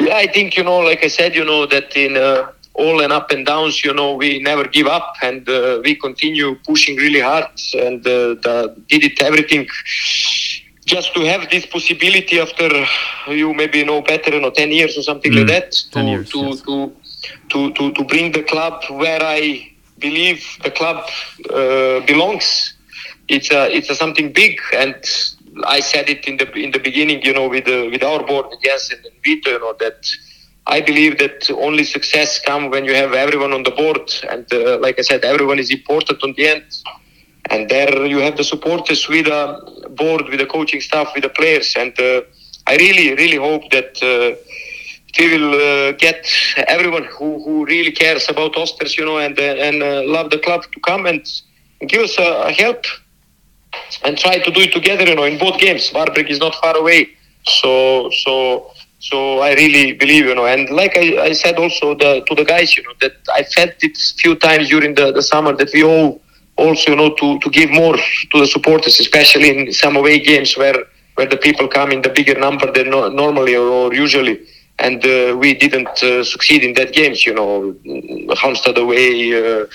[0.00, 3.12] Yeah, I think you know, like I said, you know that in uh, all and
[3.12, 7.20] up and downs, you know, we never give up and uh, we continue pushing really
[7.20, 9.66] hard and uh, the, did it everything
[10.84, 12.68] just to have this possibility after
[13.28, 16.30] you maybe know better, you know, ten years or something Mm, like that, to years,
[16.30, 16.60] to, yes.
[16.62, 16.92] to
[17.50, 19.70] to to to bring the club where I
[20.08, 21.00] believe the club
[21.60, 22.46] uh, belongs.
[23.34, 24.96] It's a it's a something big, and
[25.76, 28.46] I said it in the in the beginning, you know, with the, with our board,
[28.64, 30.00] Jensen and Vito, you know, that
[30.76, 34.78] I believe that only success comes when you have everyone on the board, and uh,
[34.86, 36.68] like I said, everyone is important on the end.
[37.52, 39.42] And there you have the supporters with the
[40.00, 42.22] board, with the coaching staff, with the players, and uh,
[42.66, 43.90] I really, really hope that.
[45.18, 46.26] We will uh, get
[46.68, 50.38] everyone who, who really cares about Osters, you know, and uh, and uh, love the
[50.38, 51.20] club to come and
[51.86, 52.84] give us a, a help
[54.04, 55.92] and try to do it together, you know, in both games.
[55.94, 57.10] Warburg is not far away,
[57.44, 62.24] so so so I really believe, you know, and like I, I said also the,
[62.26, 65.54] to the guys, you know, that I felt it few times during the, the summer
[65.56, 66.22] that we all
[66.56, 70.56] also, you know, to, to give more to the supporters, especially in some away games
[70.56, 70.76] where
[71.16, 74.40] where the people come in the bigger number than no, normally or, or usually
[74.78, 77.24] and uh, we didn't uh, succeed in that games.
[77.24, 77.74] You know,
[78.34, 79.66] Halmstad away, uh,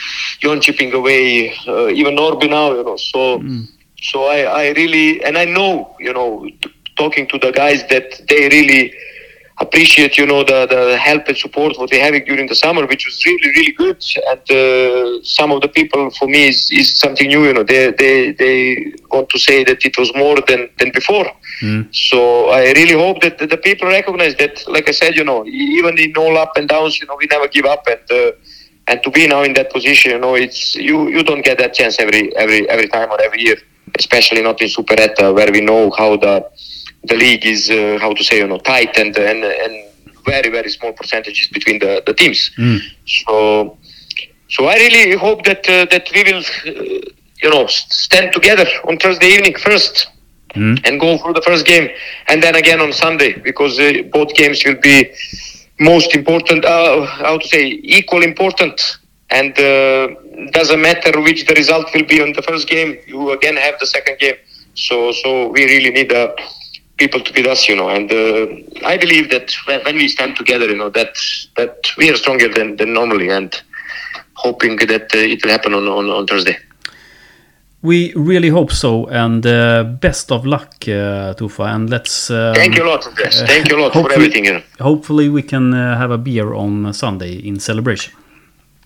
[0.41, 2.73] Jönköping away, uh, even Norby now.
[2.73, 3.43] You know, so
[4.01, 8.21] so I, I really and I know you know t- talking to the guys that
[8.27, 8.93] they really
[9.59, 13.05] appreciate you know the, the help and support what they having during the summer which
[13.05, 14.03] was really really good.
[14.31, 17.63] And uh, some of the people for me is, is something new you know.
[17.63, 21.29] They, they they want to say that it was more than than before.
[21.61, 21.93] Mm.
[21.93, 25.45] so I really hope that the, the people recognize that, like I said, you know,
[25.45, 28.31] even in all up and downs, you know, we never give up, and uh,
[28.87, 31.73] and to be now in that position, you know, it's you you don't get that
[31.73, 33.57] chance every every every time or every year,
[33.97, 36.49] especially not in Superetta where we know how the
[37.03, 39.83] the league is, uh, how to say, you know, tight and and and
[40.25, 42.51] very very small percentages between the the teams.
[42.57, 42.79] Mm.
[43.05, 43.77] So
[44.49, 46.99] so I really hope that uh, that we will, uh,
[47.43, 50.07] you know, stand together on Thursday evening first
[50.55, 50.81] Mm.
[50.83, 51.89] and go through the first game
[52.27, 55.05] and then again on Sunday because uh, both games will be
[55.79, 58.97] most important uh, how to say equal important
[59.29, 60.07] and uh,
[60.51, 63.85] doesn't matter which the result will be on the first game you again have the
[63.85, 64.37] second game
[64.73, 66.33] so so we really need uh,
[66.99, 68.45] people to beat us you know and uh,
[68.93, 71.13] I believe that when, we stand together you know that
[71.57, 73.51] that we are stronger than, than normally and
[74.33, 76.57] hoping that uh, it will happen on, on, on Thursday
[77.81, 81.63] We really hope so, and uh, best of luck, uh, Tufa.
[81.75, 82.29] And let's.
[82.29, 83.41] Um, thank you a lot Andres.
[83.43, 86.53] thank you a lot for everything you know Hopefully, we can uh, have a beer
[86.53, 88.18] on Sunday in celebration.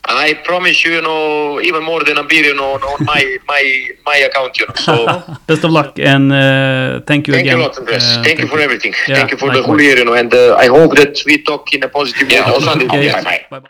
[0.05, 3.63] I promise you, you know, even more than a you know, on my my
[4.05, 4.75] my account, you know.
[4.75, 7.57] So Best of luck, and uh, thank you thank again.
[7.57, 7.77] you lot.
[7.77, 8.93] Uh, thank, you for everything.
[9.07, 11.41] Yeah, thank you for the whole year, you know, and uh, I hope that we
[11.43, 12.87] talk in a positive way on Sunday.
[12.87, 13.45] Bye bye.
[13.49, 13.69] bye, bye.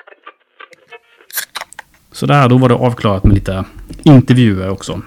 [2.12, 3.64] Sådär, då var det avklarat med lite
[4.04, 5.02] intervjuer också.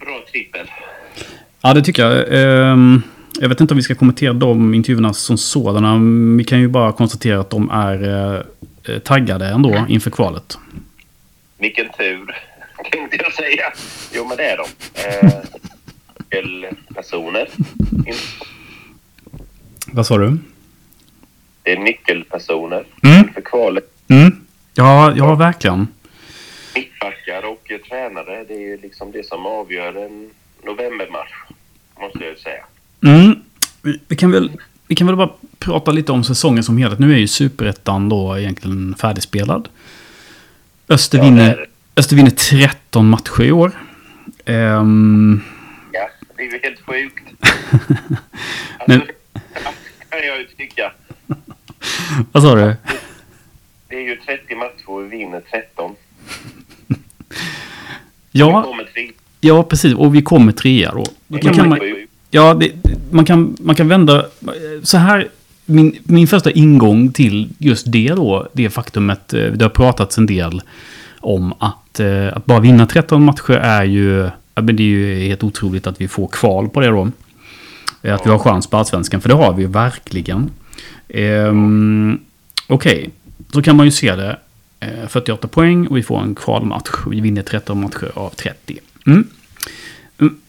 [0.00, 0.70] Bra trippel.
[1.62, 2.26] Ja, det tycker jag.
[2.30, 3.02] Ehm,
[3.40, 5.98] Jag vet inte om vi ska kommentera de intervjuerna som sådana.
[6.36, 8.40] Vi kan ju bara konstatera att de är eh,
[9.04, 10.58] taggade ändå inför kvalet.
[11.58, 12.36] Vilken tur,
[12.92, 13.72] tänkte jag säga.
[14.14, 14.66] Jo, men det är de.
[15.02, 15.42] Eh,
[16.44, 17.48] nyckelpersoner.
[19.86, 20.38] Vad sa du?
[21.62, 23.18] Det är nyckelpersoner Mm.
[23.18, 23.84] inför kvalet.
[24.08, 24.46] Mm.
[24.74, 25.88] Ja, ja, verkligen.
[26.74, 30.30] Mittbackar och eh, tränare, det är ju liksom det som avgör en
[30.64, 31.32] novembermatch,
[32.00, 32.64] måste jag ju säga.
[33.02, 33.34] Mm.
[33.82, 34.50] Vi, vi, kan väl,
[34.86, 36.98] vi kan väl bara prata lite om säsongen som helhet.
[36.98, 39.68] Nu är ju superettan då egentligen färdigspelad.
[40.88, 41.66] Öster, Ja, vinner.
[41.96, 43.72] Öster vinner 13 matcher i år.
[44.44, 45.40] Ehm,
[45.92, 47.24] Ja, det är ju helt sjukt.
[48.86, 49.12] Men- Alltså,
[50.10, 50.92] det kan jag ju tycka.
[52.32, 52.76] vad sa du?
[53.88, 55.94] Det är ju 30 matcher och vi vinner 13.
[56.86, 56.96] Vi
[58.30, 59.10] Ja, tre.
[59.40, 59.94] ja, precis.
[59.94, 61.04] Och vi kommer trea då.
[61.26, 62.05] då kan man, sjukt
[62.36, 62.72] ja, det,
[63.10, 64.26] man, kan, man kan vända...
[64.82, 65.28] Så här,
[65.64, 70.26] min, min första ingång till just det då, det faktumet, eh, det har pratats en
[70.26, 70.62] del
[71.20, 75.44] om att, eh, att bara vinna 13 matcher är ju, men det är ju helt
[75.44, 77.10] otroligt att vi får kval på det då.
[78.02, 80.50] Eh, att vi har chans på allsvenskan, för det har vi ju verkligen.
[81.08, 82.18] Ehm,
[82.68, 83.10] Okej,
[83.52, 84.38] så kan man ju se det.
[85.08, 86.90] 48 poäng och vi får en kvalmatch.
[87.10, 88.78] Vi vinner 13 matcher av 30.
[89.06, 89.28] Mm.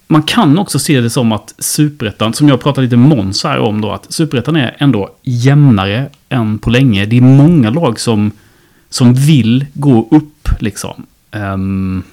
[0.08, 3.60] Man kan också se det som att superettan, som jag pratade lite med Måns här
[3.60, 7.06] om då, att superettan är ändå jämnare än på länge.
[7.06, 8.32] Det är många lag som,
[8.90, 11.06] som vill gå upp liksom.
[11.32, 12.04] Um,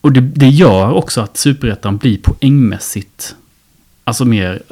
[0.00, 3.36] och det, det gör också att superettan blir poängmässigt,
[4.04, 4.62] alltså mer,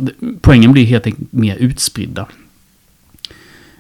[0.41, 2.27] poängen blir helt enkelt mer utspridda.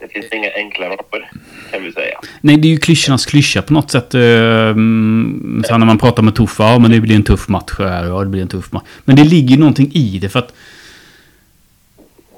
[0.00, 1.30] Det finns inga enkla rapper,
[1.70, 2.18] kan vi säga.
[2.40, 4.14] Nej, det är ju klyschornas klyscha på något sätt.
[4.14, 7.74] Ehm, så här när man pratar med tuffa, ja men det blir en tuff match
[7.78, 8.84] här, ja det blir en tuff match.
[9.04, 10.54] Men det ligger ju någonting i det för att...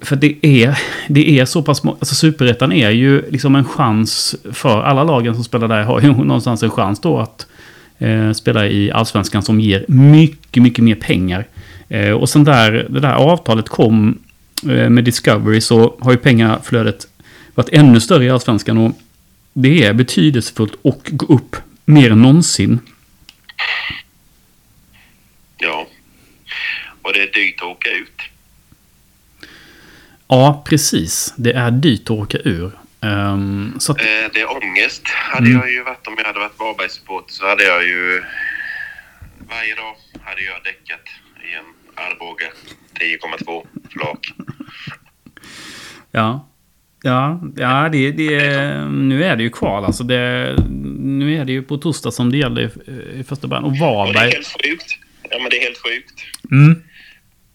[0.03, 1.97] För det är, det är så pass många.
[2.01, 6.07] Alltså superettan är ju liksom en chans för alla lagen som spelar där har ju
[6.25, 7.47] någonstans en chans då att
[7.99, 11.47] eh, spela i allsvenskan som ger mycket, mycket mer pengar.
[11.89, 14.19] Eh, och sen där det där avtalet kom
[14.63, 17.07] eh, med Discovery så har ju pengaflödet
[17.55, 18.93] varit ännu större i allsvenskan och
[19.53, 22.81] det är betydelsefullt och gå upp mer än någonsin.
[25.59, 25.87] Ja.
[27.03, 28.21] Och det är dyrt att åka ut.
[30.29, 31.35] Ja, precis.
[31.37, 32.71] Det är dyrt att åka ur.
[33.79, 35.03] Så att, Eh, det är ångest.
[35.09, 35.59] Hade Mm.
[35.61, 38.23] jag ju varit om jag hade varit Varbergssupporter så hade jag ju
[39.49, 41.01] varje dag hade jag däckat
[41.51, 42.47] i en Arboga
[42.95, 44.33] 10,2 flak.
[46.11, 46.47] ja.
[47.03, 49.85] Ja, ja det, det, nu är det ju kval.
[49.85, 50.57] Alltså det,
[50.99, 53.65] nu är det ju på torsdag som det gäller i, i första början.
[53.65, 54.31] Och Och det är Varberg.
[54.31, 54.99] helt sjukt.
[55.31, 56.21] Ja, men det är helt sjukt.
[56.51, 56.83] Mm.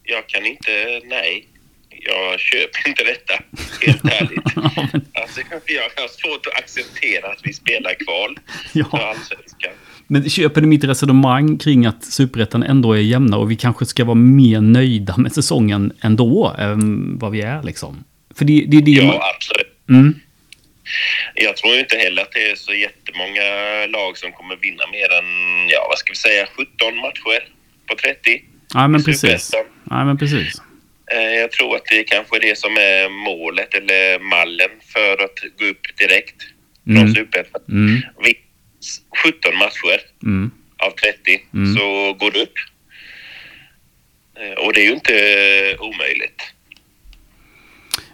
[0.03, 0.71] Jag kan inte,
[1.05, 1.47] nej.
[1.89, 3.33] Jag köper inte detta,
[3.81, 4.53] helt ärligt.
[4.55, 8.37] Ja, men, Alltså, jag har svårt att acceptera att vi spelar kval
[8.71, 9.09] för ja.
[9.09, 9.71] allsvenskan.
[10.07, 14.05] men köper du mitt resonemang kring att superettan ändå är jämna och vi kanske ska
[14.05, 18.03] vara mer nöjda med säsongen ändå än vad vi är liksom?
[18.37, 19.73] För det, det är det man- Ja, absolut.
[19.89, 20.19] Mm.
[21.35, 23.45] Jag tror inte heller att det är så jättemånga
[23.87, 25.25] lag som kommer vinna mer än,
[25.69, 27.47] ja vad ska vi säga, 17 matcher
[27.87, 28.41] på 30.
[28.75, 29.51] Nej, men precis.
[29.83, 30.61] Nej, men precis.
[31.41, 35.65] Jag tror att det kanske är det som är målet eller mallen för att gå
[35.65, 36.35] upp direkt
[36.85, 37.15] från Mm.
[37.15, 37.61] Superettan.
[37.69, 38.01] Mm.
[38.23, 40.51] Vinns 17 matcher Mm.
[40.77, 41.75] av 30 Mm.
[41.75, 42.53] så går du upp.
[44.39, 46.41] Eh, Och det är ju inte omöjligt.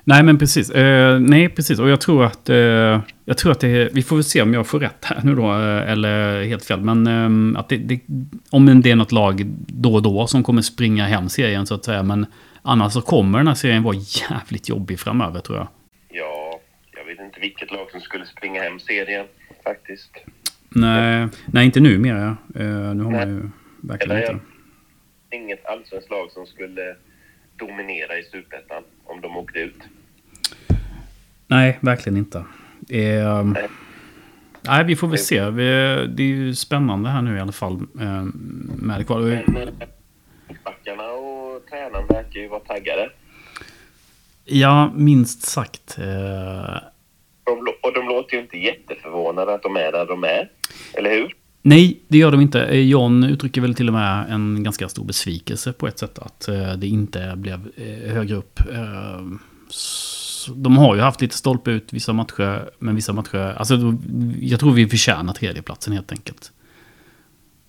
[0.04, 0.70] Nej, men precis.
[0.70, 1.80] Eh, nej, precis.
[1.80, 2.50] Och jag tror att...
[2.50, 3.90] Eh, jag tror att det...
[3.94, 5.52] Vi får väl se om jag får rätt här nu då.
[5.52, 6.82] Eh, eller helt fel.
[6.82, 7.08] Men
[7.54, 8.00] eh, att det, det,
[8.50, 11.86] om det är något lag då och då som kommer springa hem serien så att
[11.86, 12.04] säga.
[12.04, 12.26] Men
[12.62, 15.68] annars så kommer den här serien vara jävligt jobbig framöver tror jag.
[16.10, 16.60] Ja,
[16.98, 19.26] jag vet inte vilket lag som skulle springa hem serien
[19.64, 20.12] faktiskt.
[20.70, 22.16] Nej, nej inte nu mer.
[22.16, 23.50] Eh, nu har man ju
[23.82, 24.46] verkligen Eller, inte.
[25.32, 26.96] Inget allsvenskt lag som skulle
[27.56, 29.82] dominera i Superettan om de åkte ut.
[31.52, 32.38] Nej, verkligen inte.
[32.90, 33.44] Eh,
[34.64, 34.84] Nej.
[34.86, 35.50] vi får väl se.
[35.50, 35.64] Vi,
[36.10, 38.24] det är ju spännande här nu i alla fall eh,
[38.76, 39.44] med det kvar.
[40.64, 43.10] Backarna och tränaren verkar ju vara taggade.
[44.46, 45.98] Ja, minst sagt.
[46.00, 46.06] Eh,
[47.44, 50.50] De, och de låter ju inte jätteförvånade att de är där de är.
[50.94, 51.36] Eller hur?
[51.62, 52.64] nej, det gör de inte.
[52.66, 56.20] Eh, John uttrycker väl till och med en ganska stor besvikelse på ett sätt.
[56.20, 58.60] Att eh, det inte blev eh, högre upp.
[60.48, 62.70] Eh, de har ju haft lite stolpe ut vissa matcher.
[62.80, 63.56] Men vissa matcher...
[63.58, 63.76] Alltså,
[64.42, 66.52] jag tror vi förtjänar tredjeplatsen helt enkelt.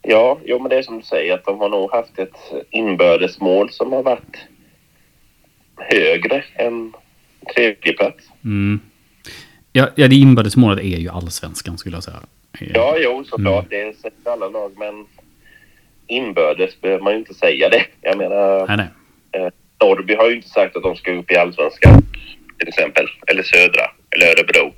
[0.02, 2.36] Ja, jo, men det är som du säger att de har nog haft ett
[2.70, 4.36] inbördesmål som har varit
[5.76, 6.92] högre än
[7.54, 8.24] tredje plats.
[8.44, 8.80] Mm.
[9.72, 12.20] Ja, ja, det inbördesmålet är ju allsvenskan skulle jag säga.
[12.60, 13.66] Ja, jo, såklart.
[13.70, 15.06] Det sätter alla lag, men
[16.06, 17.84] inbördes behöver man ju inte säga det.
[18.00, 18.88] Jag menar, Nej, nej.
[19.80, 22.02] Norrby har ju inte sagt att de ska upp i allsvenskan
[22.62, 23.06] till exempel.
[23.26, 23.82] Eller södra.
[24.10, 24.74] Eller Örebro.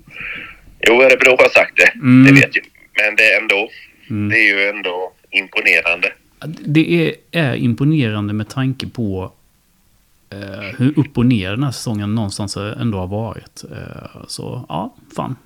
[0.89, 1.89] Jo, Örebro har sagt det.
[1.95, 2.25] Mm.
[2.25, 2.65] Det vet jag.
[3.03, 3.71] Men det är ändå.
[4.11, 4.29] Mm.
[4.29, 6.13] Det är ju ändå imponerande.
[6.67, 9.33] Det är, är imponerande med tanke på
[10.31, 13.65] eh, hur upp och ner den här säsongen någonstans ändå har varit.
[13.73, 15.37] Eh, så ja, fan.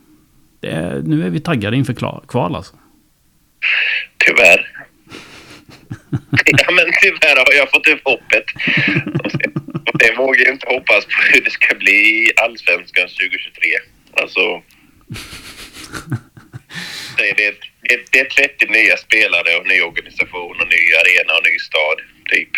[0.60, 2.74] Är, nu är vi taggade inför klar, kval alltså.
[4.26, 4.66] Tyvärr.
[6.44, 8.44] ja, men tyvärr har jag fått upp hoppet.
[9.98, 13.62] Det vågar jag inte hoppas på hur det ska bli i Allsvenskan 2023.
[14.12, 14.62] Alltså...
[17.16, 17.54] Det är, det,
[17.88, 21.98] det, det är 30 nya spelare och ny organisation och ny arena och ny stad.
[22.30, 22.52] Typ.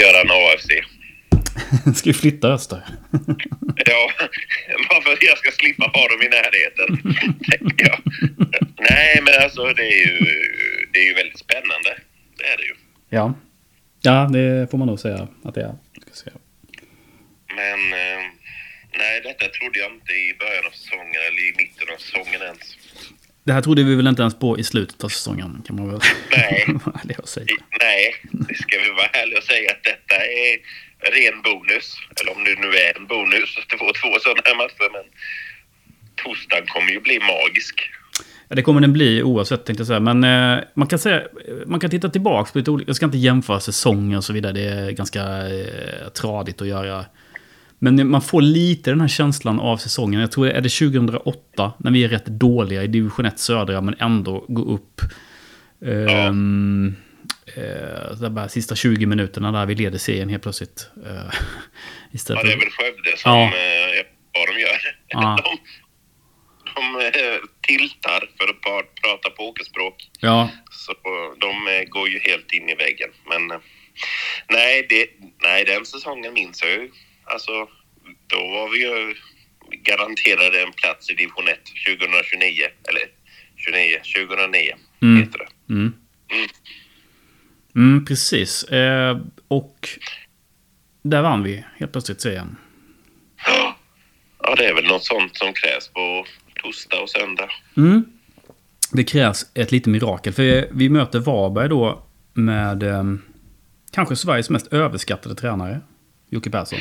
[0.00, 0.70] Göran AFC.
[1.98, 2.82] Ska vi flytta öster?
[3.86, 4.10] Ja,
[4.88, 7.14] bara för att jag ska slippa ha dem i närheten.
[7.50, 8.00] tänker jag.
[8.90, 10.18] Nej, men alltså det är ju,
[10.92, 11.90] det är ju väldigt spännande.
[12.38, 12.74] Det är det ju.
[13.08, 13.34] Ja.
[14.02, 15.74] Ja, det får man nog säga att det är.
[17.56, 18.20] Men eh,
[18.98, 22.76] nej, detta trodde jag inte i början av säsongen eller i mitten av säsongen ens.
[23.44, 26.00] Det här trodde vi väl inte ens på i slutet av säsongen, kan man väl
[26.36, 26.66] Nej.
[27.80, 30.52] Nej, det ska vi vara ärliga och säga att detta är
[31.16, 31.96] ren bonus.
[32.20, 34.88] Eller om det nu är en bonus att få två sådana här matcher.
[34.92, 35.04] Men
[36.14, 37.90] torsdagen kommer ju bli magisk.
[38.48, 40.00] Ja, det kommer den bli oavsett tänkte jag säga.
[40.00, 41.22] Men eh, man kan säga,
[41.66, 44.52] man kan titta tillbaka på lite olika, jag ska inte jämföra säsonger och så vidare.
[44.52, 47.04] Det är ganska eh, tradigt att göra.
[47.82, 50.20] Men man får lite den här känslan av säsongen.
[50.20, 53.94] Jag tror är det 2008 när vi är rätt dåliga i division 1 södra men
[53.98, 55.00] ändå går upp.
[55.86, 56.32] Eh,
[58.16, 60.90] så där bara sista 20 minuterna där vi leder serien helt plötsligt.
[61.04, 61.30] Ja,
[62.12, 63.42] istället det är väl Skövde som Ja.
[63.44, 64.06] eh,
[64.38, 64.78] vad de gör.
[65.08, 65.38] Ja.
[65.44, 65.58] De,
[66.74, 67.10] de
[67.68, 70.10] tiltar för att pra- prata pokerspråk.
[70.20, 70.92] ja, Så
[71.40, 73.10] de går ju helt in i väggen.
[73.28, 73.60] Men
[74.50, 75.06] nej, det,
[75.42, 76.90] nej, den säsongen minns jag ju.
[77.32, 77.52] Alltså,
[78.26, 79.14] då var vi ju
[79.82, 82.62] garanterade en plats i division 1 2029.
[82.88, 83.02] Eller
[83.56, 85.16] 29, 2009 Mm.
[85.22, 85.72] heter det.
[85.74, 85.92] Mm.
[86.32, 86.48] Mm.
[87.74, 88.64] Mm, precis.
[88.64, 89.18] Eh,
[89.48, 89.88] och
[91.02, 92.56] där vann vi helt plötsligt serien.
[94.42, 96.26] Ja, det är väl något sånt som krävs på
[96.62, 97.48] torsdag och söndag.
[97.76, 98.04] Mm.
[98.92, 100.32] Det krävs ett litet mirakel.
[100.32, 102.02] För vi möter Varberg då
[102.32, 103.04] med eh,
[103.92, 105.80] kanske Sveriges mest överskattade tränare.
[106.30, 106.78] Jocke Persson.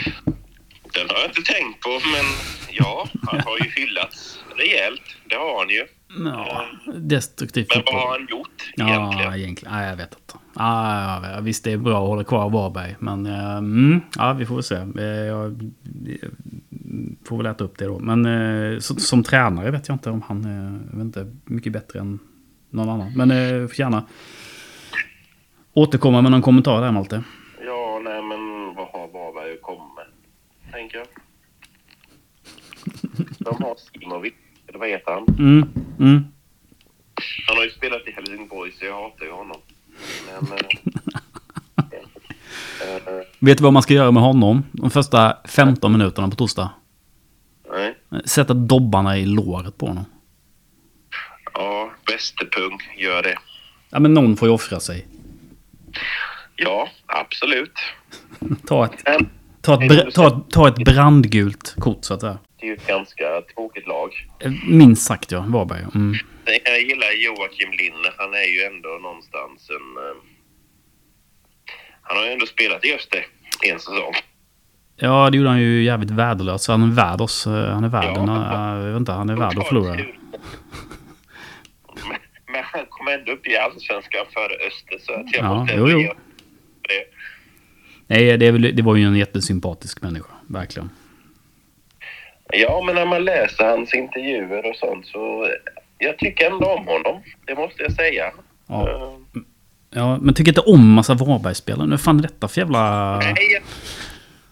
[0.93, 2.25] Den har jag inte tänkt på, men
[2.71, 5.01] ja, han har ju hyllats rejält.
[5.29, 5.85] Det har han ju.
[6.25, 6.65] Ja,
[6.99, 9.33] destruktiv Men vad har han gjort Ja, egentligen?
[9.33, 9.73] egentligen.
[9.73, 10.33] Nej, jag vet inte.
[10.55, 12.95] Ja, ja, visst, det är bra att hålla kvar Varberg.
[12.99, 14.75] Men eh, mm, ja, vi får väl se.
[14.75, 15.71] Eh, Jag
[16.05, 16.31] jag
[17.27, 17.99] får väl äta upp det då.
[17.99, 22.19] Men eh, så, som tränare vet jag inte om han är inte, mycket bättre än
[22.69, 23.13] någon annan.
[23.15, 24.05] Men eh, får gärna
[25.73, 27.23] återkomma med någon kommentar där Malte.
[27.65, 28.39] Ja, nej men
[28.75, 30.05] vad har Varberg att komma med?
[30.73, 31.07] Tänker jag.
[33.37, 34.33] De har Simovic,
[34.67, 35.25] eller vad heter han?
[35.39, 36.25] Mm, mm.
[37.47, 39.57] Han har ju spelat i Helsingborg så jag hatar ju honom.
[40.25, 40.51] Men...
[40.51, 40.67] eh,
[42.95, 46.69] eh, Vet du vad man ska göra med honom de första 15 minuterna på torsdag?
[48.09, 48.21] nej.
[48.25, 50.05] Sätta dobbarna i låret på honom.
[51.53, 53.35] Ja, Västerpung gör det.
[53.89, 55.07] Ja, men någon får ju offra sig.
[56.55, 57.73] Ja, absolut.
[58.67, 59.05] Ta ett,
[59.61, 62.37] ta ett, ta ett, ta ett brandgult kort så att säga.
[62.59, 64.09] Det är ju ett ganska tråkigt lag.
[64.39, 65.85] Eh, Minst sagt ja, Varberg.
[65.95, 66.13] Mm.
[66.65, 68.09] Jag gillar Joakim Linne.
[68.17, 69.75] Han är ju ändå någonstans en...
[70.03, 70.17] eh,
[72.01, 73.25] Han har ju ändå spelat i Öster
[73.67, 74.13] en säsong.
[74.95, 76.67] Ja, det gjorde han ju jävligt värdelös.
[76.67, 77.47] Han är värd oss.
[77.47, 78.77] eh, Han är värd Ja.
[78.77, 79.93] Jag vet inte, han är värd att förlora.
[79.93, 80.05] Men,
[82.53, 85.87] men han kom ändå upp i Allsvenskan före Öster så att jag Ja, måste jo,
[85.89, 85.99] jo.
[85.99, 86.13] det.
[88.07, 90.29] Nej, det, väl, det var ju en jättesympatisk människa.
[90.47, 90.89] Verkligen.
[92.53, 95.49] Ja, men när man läser hans intervjuer och sånt så...
[95.97, 97.21] Jag tycker ändå om honom.
[97.45, 98.31] Det måste jag säga.
[98.67, 98.89] Ja.
[98.89, 99.41] Eh,
[99.91, 101.87] Ja, men tycker inte om massa Varbergsspelare.
[101.87, 103.15] Nu fan är detta för jävla...
[103.19, 103.35] Nej,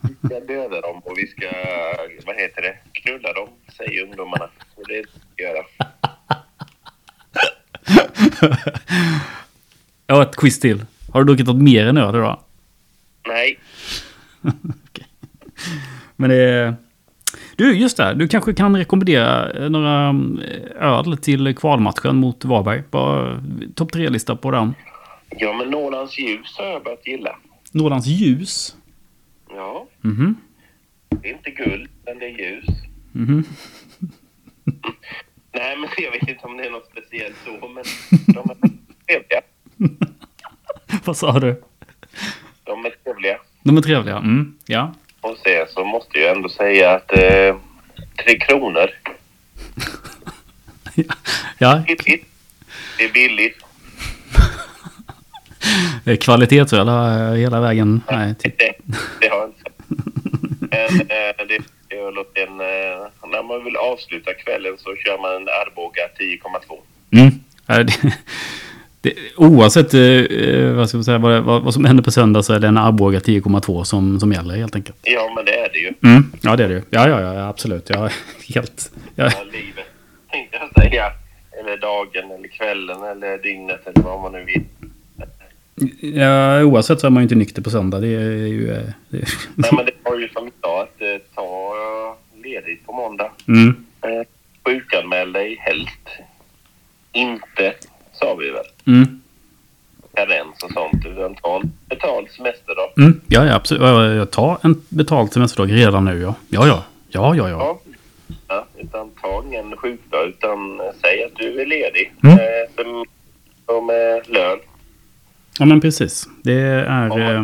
[0.01, 1.47] vi ska döda dem och vi ska,
[2.25, 4.49] vad heter det, knulla dem, säger ungdomarna.
[4.75, 5.63] Och det ska göra.
[10.07, 10.85] Jag har ett quiz till.
[11.13, 12.39] Har du druckit något mer än öl idag?
[13.27, 13.59] Nej,
[16.15, 16.75] Men det är...
[17.57, 18.13] Du, just det.
[18.13, 22.83] Du kanske kan rekommendera eh, några eh, öl till kvalmatchen mot Varberg.
[22.91, 23.43] Bara
[23.75, 24.73] Topp tre-lista på den.
[25.29, 27.35] Ja, men Norrlands ljus har jag börjat gilla.
[27.71, 28.75] Norrlands ljus.
[29.49, 30.35] Ja, Mhm.
[31.21, 32.65] det är inte guld, men det är ljus.
[33.11, 33.43] Mhm.
[35.53, 37.83] Nej, men jag vet inte om det är något speciellt så, men
[38.33, 38.57] de är
[39.07, 39.41] trevliga.
[41.05, 41.61] Vad sa du?
[42.63, 43.37] De är trevliga.
[43.63, 44.17] De är trevliga.
[44.17, 44.57] Mm.
[44.65, 44.93] Ja.
[45.21, 47.55] Och sen så måste jag ändå säga att eh,
[48.23, 48.89] Tre Kronor,
[51.57, 51.83] ja.
[51.87, 52.25] billigt.
[52.97, 53.57] Det är billigt.
[56.05, 58.01] Eh, Kvalitetsöl eh, hela vägen.
[58.11, 58.35] Nej.
[58.43, 58.73] Det,
[59.21, 59.71] det har jag inte.
[60.59, 61.63] Men eh, det är
[62.07, 66.79] öl och sen, eh, när man vill avsluta kvällen så kör man en Arboga 10,2.
[67.11, 67.31] Mm.
[69.01, 72.53] Det, oavsett eh, eh, vad, ska säga, vad, vad, vad som händer på söndag så
[72.53, 74.97] är det en Arboga 10,2 som, som gäller helt enkelt.
[75.03, 75.93] Ja, men det är det ju.
[76.03, 76.31] Mm.
[76.41, 76.81] Ja, det är det ju.
[76.89, 77.89] Ja, ja, ja, absolut.
[77.89, 78.13] Jag är
[78.55, 78.91] helt...
[79.15, 79.85] Jag, Ja, livet,
[80.31, 81.11] tänkte jag säga.
[81.59, 84.63] Eller dagen, eller kvällen, eller dygnet, eller vad man nu vill.
[86.19, 87.99] ja, oavsett så är man ju inte nykter på söndag.
[87.99, 88.71] Det är ju...
[88.71, 89.17] eh, Det,
[89.55, 91.73] Nej, men det var ju som jag att eh, ta
[92.43, 93.31] ledigt på måndag.
[93.47, 93.75] mm.
[94.65, 96.07] Sjukanmäl dig helst.
[97.11, 97.73] Inte,
[98.19, 98.65] sa vi väl.
[98.87, 99.21] Mm.
[100.15, 101.05] Karens och sånt.
[101.05, 103.01] Utan ta en betald semester då.
[103.01, 103.21] Mm.
[103.27, 103.81] Ja, ja, absolut.
[103.81, 106.35] Ja, Jag tar en betald semesterdag redan nu, ja.
[106.49, 106.83] Ja, ja.
[107.09, 107.57] Ja, ja, ja.
[107.59, 107.79] Ja.
[108.47, 112.13] ja utan ta ingen sjukdag utan eh, säg att du är ledig.
[112.23, 112.35] Mm.
[112.35, 113.05] Eh, som,
[113.65, 114.59] som eh, lön.
[115.59, 116.27] Ja, men precis.
[116.43, 117.19] Det är Ja.
[117.33, 117.43] eh,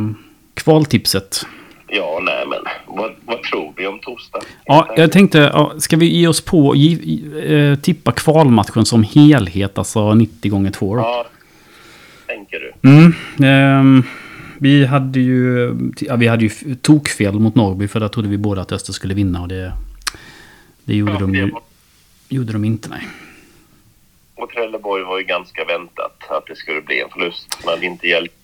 [0.53, 1.45] kvaltipset.
[1.96, 2.60] Ja, nej men
[2.98, 4.39] vad, vad tror vi om torsdag?
[4.66, 10.14] Ja, jag tänkte, ska vi ge oss på gi, eh, tippa kvalmatchen som helhet, alltså
[10.14, 11.02] 90 gånger 2 då?
[11.02, 11.26] Ja,
[12.28, 12.89] tänker du.
[12.89, 13.14] Mm,
[13.44, 14.04] ehm,
[14.60, 18.62] vi hade ju, ja, vi hade ju tokfel mot Norrby för där trodde vi båda
[18.62, 19.74] att Öster skulle vinna och det,
[20.84, 21.62] det gjorde, Ja, de, det var-
[22.30, 23.08] gjorde de inte, nej.
[24.36, 27.58] Och Trelleborg var ju ganska väntat att det skulle bli en förlust.
[27.66, 28.36] Men inte hjälpt.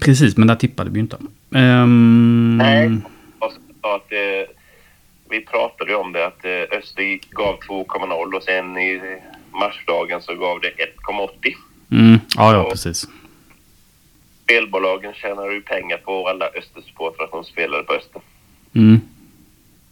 [0.00, 1.16] Precis, men där tippade vi ju inte.
[1.54, 2.90] Ehm, Nej.
[3.80, 4.54] Att, eh,
[5.30, 9.20] vi pratade ju om det att eh, Öster gav 2,0 och sen i
[9.52, 11.54] matchdagen så gav det 1,80.
[11.90, 13.08] Mm, ja, ja, precis.
[14.44, 18.22] Spelbolagen tjänar ju pengar på alla Östersupportrar som spelade på Öster.
[18.74, 19.00] Mm.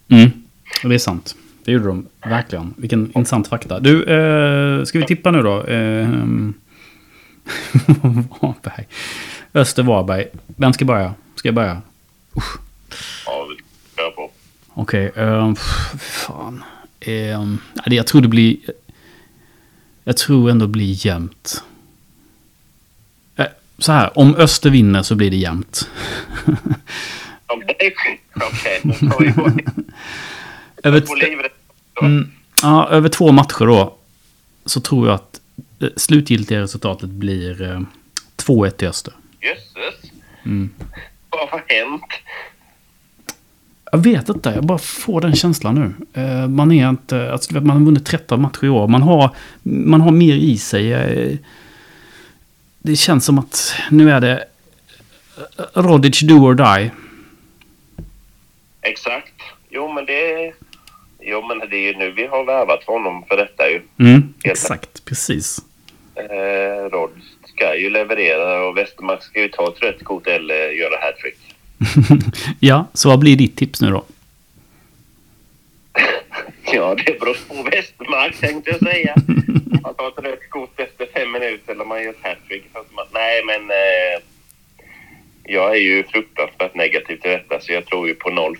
[0.09, 0.31] Mm.
[0.83, 1.37] Det är sant.
[1.65, 2.75] Det gjorde de verkligen.
[2.77, 3.81] Vilken intressant fakta.
[3.81, 5.65] Du, eh, ska vi tippa nu då?
[5.67, 6.09] Eh,
[8.41, 8.87] Varberg.
[9.55, 10.27] Öster Varberg.
[10.47, 11.15] Vem ska börja?
[11.35, 11.83] Ska jag börja?
[13.27, 13.57] Ja, vi
[13.97, 14.31] kör på.
[14.75, 15.13] Okej.
[15.17, 16.65] ehm, f- fan.
[17.07, 18.57] Um, jag tror det blir...
[20.05, 21.63] Jag tror ändå det blir jämnt.
[23.37, 23.47] Eh,
[23.79, 25.89] så här, om Öster vinner så blir det jämnt.
[27.47, 27.95] Okej,
[28.35, 28.81] okej.
[30.83, 31.03] Över.
[32.03, 32.31] Mm,
[32.63, 33.97] ja, över två matcher då.
[34.67, 35.41] Så tror jag att
[35.79, 37.81] det slutgiltiga resultatet blir eh,
[38.37, 39.15] 2-1 till Öster.
[39.43, 40.11] Jösses.
[40.45, 40.71] Mm.
[41.31, 42.05] Vad har hänt?
[43.93, 46.21] Jag vet inte, jag bara får den känslan nu.
[46.23, 48.89] Eh, man är inte, alltså, man har vunnit 13 matcher i år.
[48.89, 49.31] Man har,
[49.63, 50.93] man har mer i sig.
[50.93, 51.37] Eh,
[52.79, 54.45] det känns som att nu är det
[55.59, 56.91] eh, Rodic do or die.
[58.81, 59.35] Exakt.
[59.71, 60.53] Jo, men det...
[61.21, 63.83] Jo, men det är ju nu vi har värvat honom för detta ju.
[63.99, 65.59] Mm, exakt, precis.
[66.15, 67.11] Eh, Rod
[67.63, 71.39] ska ju leverera och Westermark ska ju ta ett rött kort eller göra hattrick.
[72.61, 74.05] ja, så vad blir ditt tips nu då?
[76.75, 79.15] Ja, det beror på Westermark tänkte jag säga.
[79.83, 82.65] Man tar ett rött kort efter fem minuter eller man gör ett hattrick.
[83.13, 84.23] Nej, men eh,
[85.45, 88.57] jag är ju fruktansvärt negativ till detta så jag tror ju på 0-5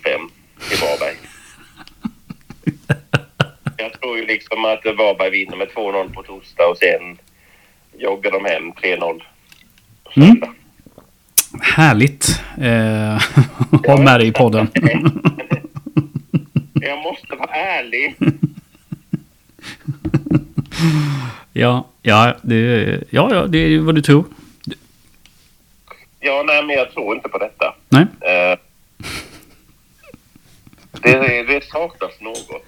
[0.71, 1.15] i Varberg.
[3.77, 7.17] Jag tror ju liksom att Varberg vinner med 2-0 på torsdag och sen
[7.97, 8.99] joggar de hem 3-0
[10.03, 10.41] på Mm.
[11.61, 12.41] Härligt.
[12.61, 13.21] Eh,
[13.87, 14.67] ha med dig i podden.
[16.73, 18.15] Jag måste vara ärlig.
[21.53, 24.25] ja, ja, det, ja, ja, det är vad du tror.
[26.19, 27.75] Ja, nej, men jag tror inte på detta.
[27.89, 28.05] Nej.
[28.21, 28.57] Eh,
[30.91, 32.63] det, det saknas något.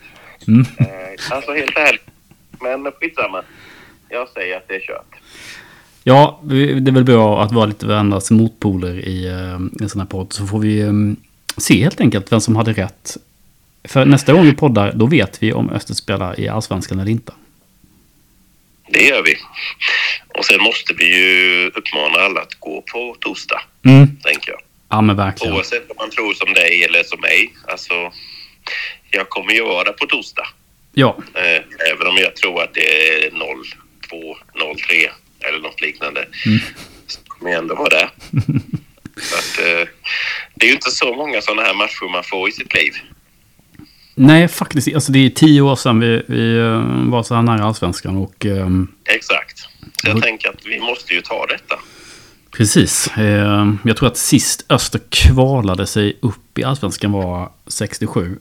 [0.48, 0.66] Mm.
[0.78, 2.06] Eh, alltså helt ärligt.
[2.62, 3.44] Men skitsamma.
[4.10, 5.16] Jag säger att det är kört.
[6.04, 10.08] Ja, det är väl bra att vara lite varandras motpoler i eh, en sån här
[10.08, 10.34] podd.
[10.34, 10.92] Så får vi eh,
[11.58, 13.18] se helt enkelt vem som hade rätt.
[13.84, 17.34] För nästa gång vi poddar, då vet vi om Öster spelar i Allsvenskan eller inte.
[18.90, 19.36] Det gör vi.
[20.38, 24.08] Och sen måste vi ju uppmana alla att gå på torsdag, Mm.
[24.24, 24.60] tänker jag.
[24.90, 25.54] Ja, men verkligen.
[25.56, 27.54] Oavsett om man tror som dig eller som mig.
[27.68, 27.94] Alltså,
[29.12, 30.48] jag kommer ju vara på torsdag.
[30.94, 33.66] Ja, Eh, även om jag tror att det är 0-2,
[34.16, 35.10] 0-3
[35.40, 36.28] eller något liknande.
[37.08, 38.04] Så kommer ändå vara där.
[39.16, 39.88] att, eh,
[40.56, 42.94] det är ju inte så många sådana här matcher man får i sitt liv.
[44.16, 44.96] nej faktiskt.
[44.96, 48.46] Alltså det är tio år sedan vi, vi eh, var så här nära allsvenskan och
[48.46, 49.60] ehm, Exakt.
[49.60, 49.68] Så
[50.04, 50.22] jag Mm.
[50.22, 51.76] tänker att vi måste ju ta detta.
[52.52, 53.08] precis.
[53.18, 58.40] Eh, jag tror att sist Öster kvalade sig upp i allsvenskan var 67.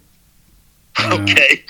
[1.12, 1.64] Okej.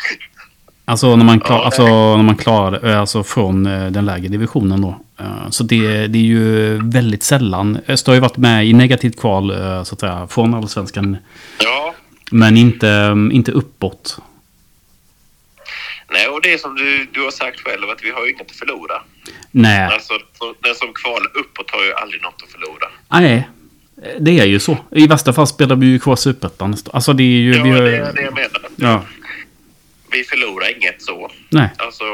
[0.86, 4.28] Alltså när man, klar, Ja, alltså, när man klarade eh, alltså från eh, den lägre
[4.28, 5.00] divisionen då.
[5.20, 7.78] Eh, Så det, det är ju väldigt sällan.
[7.88, 9.50] Öster har ju varit med i negativt kval
[9.84, 11.16] så att säga från allsvenskan.
[11.64, 11.94] Ja.
[12.30, 14.18] Men inte, inte uppåt.
[16.12, 18.50] Nej, och det är som du, du har sagt själv att vi har ju inget
[18.50, 18.94] att förlora.
[19.50, 20.12] Nej, Alltså,
[20.62, 22.86] den som kvalar uppåt har ju aldrig något att förlora.
[23.20, 23.48] nej.
[24.20, 24.76] Det är ju så.
[24.90, 26.76] I värsta fall spelar vi ju kvar superettan.
[26.92, 27.54] Alltså det är ju...
[27.56, 28.60] Ja, vi har, det är det jag menar.
[28.76, 29.02] ja.
[30.14, 31.30] Vi förlorar inget så.
[31.50, 31.68] Nej.
[31.76, 32.04] Alltså,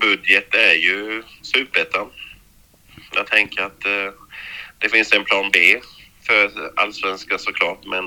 [0.00, 2.06] budget är ju superettan.
[3.14, 4.12] Jag tänker att eh,
[4.78, 5.58] det finns en plan B
[6.26, 8.04] för allsvenskan såklart, men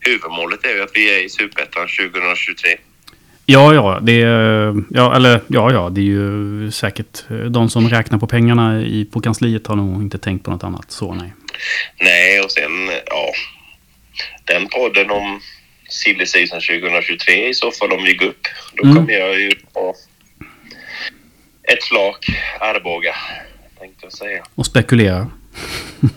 [0.00, 2.76] huvudmålet är ju att vi är i superettan 2023.
[3.46, 7.88] Ja, ja, det är, ja, eller ja, ja, det är ju säkert eh, de som
[7.88, 10.90] räknar på pengarna i, på kansliet har nog inte tänkt på något annat.
[10.92, 11.32] Så nej.
[12.00, 13.32] Nej, och sen, ja,
[14.44, 15.40] den podden om
[15.92, 18.46] silly season 2023 i så fall om vi går upp.
[18.76, 18.96] Då Mm.
[18.96, 19.94] kommer jag ju ha
[21.62, 22.26] ett flak
[22.60, 23.14] Arboga,
[23.78, 24.44] tänkte jag säga.
[24.54, 25.30] Och spekulera.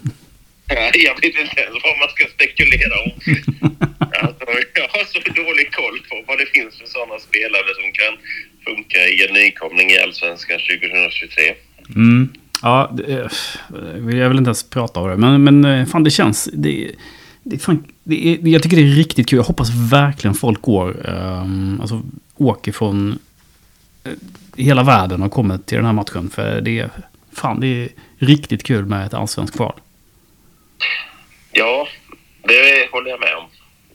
[0.93, 3.11] Jag vet inte ens vad man ska spekulera om.
[4.21, 4.45] Alltså,
[4.75, 8.13] jag har så dålig koll på vad det finns för sådana spelare som kan
[8.65, 11.53] funka i en nykomling i Allsvenskan 2023.
[11.95, 12.33] Mm.
[12.61, 15.17] Ja, det, eh, jag vill inte ens prata om det.
[15.17, 16.49] Men, men eh, fan, det känns...
[16.53, 16.91] Det,
[17.45, 19.37] det, fan, det är, jag tycker det är riktigt kul.
[19.37, 21.09] Jag hoppas verkligen folk går...
[21.09, 22.01] Um, alltså,
[22.37, 23.19] åker från
[24.03, 24.11] eh,
[24.57, 26.29] hela världen och kommer till den här matchen.
[26.29, 26.89] För det är...
[27.33, 29.73] Fan, det är riktigt kul med ett allsvenskt kval.
[31.51, 31.87] Ja,
[32.41, 33.45] det håller jag med om.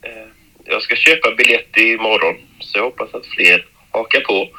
[0.01, 0.27] Eh,
[0.65, 4.49] Jag ska köpa biljett imorgon, så jag hoppas att fler hakar på.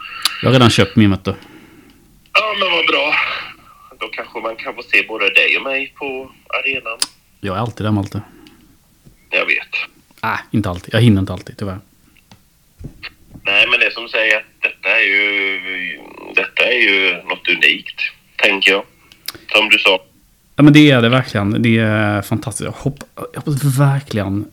[0.42, 1.34] Jag har redan köpt min, du.
[2.32, 3.14] Ja, men vad bra.
[4.00, 6.98] Då kanske man kan få se både dig och mig på arenan.
[7.40, 8.22] Jag är alltid där, Malte.
[9.32, 9.68] Jag vet.
[10.22, 10.94] Nej, inte alltid.
[10.94, 11.78] Jag hinner inte alltid, tyvärr.
[13.44, 15.60] Nej, men det som säger att detta är ju,
[16.34, 18.00] detta är ju något unikt,
[18.36, 18.84] tänker jag.
[19.52, 20.02] Som du sa.
[20.56, 21.62] Ja, men det är det verkligen.
[21.62, 22.64] Det är fantastiskt.
[22.64, 24.50] Jag hoppas, jag hoppas verkligen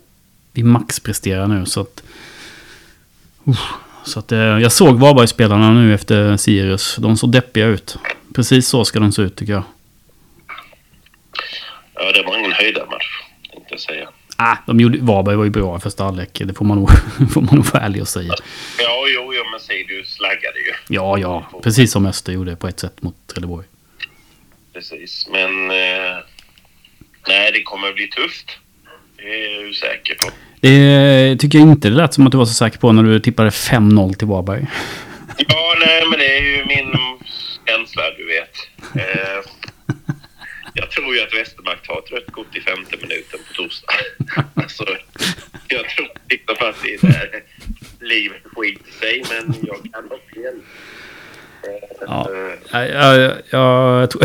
[0.53, 1.65] vi maxpresterar nu.
[1.65, 2.03] Så att,
[3.45, 3.59] Uff,
[4.03, 6.95] så att eh, jag såg Varbergsspelarna nu efter Sirius.
[6.95, 7.97] De såg deppiga ut.
[8.35, 9.63] Precis så ska de se ut tycker jag.
[11.93, 13.21] Ja, det var ingen höjdarmatch,
[13.51, 14.09] tänkte jag säga.
[14.41, 16.41] Ah, de gjorde, Varberg var ju bra i första halvlek.
[16.45, 16.89] Det får man nog,
[17.33, 18.33] får man nog vara ärlig och säga.
[18.79, 20.95] Ja, jo, jo, men Sirius slaggade ju.
[20.95, 21.61] Ja, ja.
[21.63, 23.65] Precis som Öster gjorde på ett sätt mot Trelleborg.
[24.73, 25.71] Precis, men...
[25.71, 26.17] Eh,
[27.27, 28.57] nej, det kommer bli tufft.
[29.17, 30.29] Det är jag ju säker på.
[30.61, 33.19] Det tycker jag inte det lät som att du var så säker på när du
[33.19, 34.67] tippade 5-0 till Varberg.
[35.37, 36.95] Ja, nej, men det är ju min
[37.67, 38.55] känsla, du vet.
[38.95, 39.28] Eh,
[40.73, 43.93] jag tror ju att Westermark tar ett rött kort i femte minuten på torsdag.
[44.63, 44.85] alltså,
[45.67, 47.43] jag tror liksom att det är
[47.99, 50.59] livet skiter sig, men jag kan ha fel.
[52.07, 52.29] Ja.
[52.73, 54.23] eh, Jag, jag, jag, tror,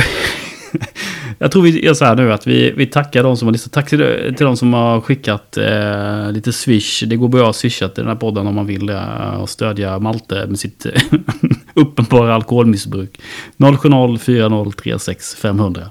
[1.38, 3.72] jag tror vi gör så här nu att vi, vi tackar de som har lyssnat.
[3.72, 7.02] Tack till, till de som har skickat eh, lite swish.
[7.06, 9.98] Det går bra att swisha till den här podden om man vill eh, och stödja
[9.98, 10.86] Malte med sitt
[11.74, 13.20] uppenbara alkoholmissbruk.
[13.58, 15.90] 070 4036 500.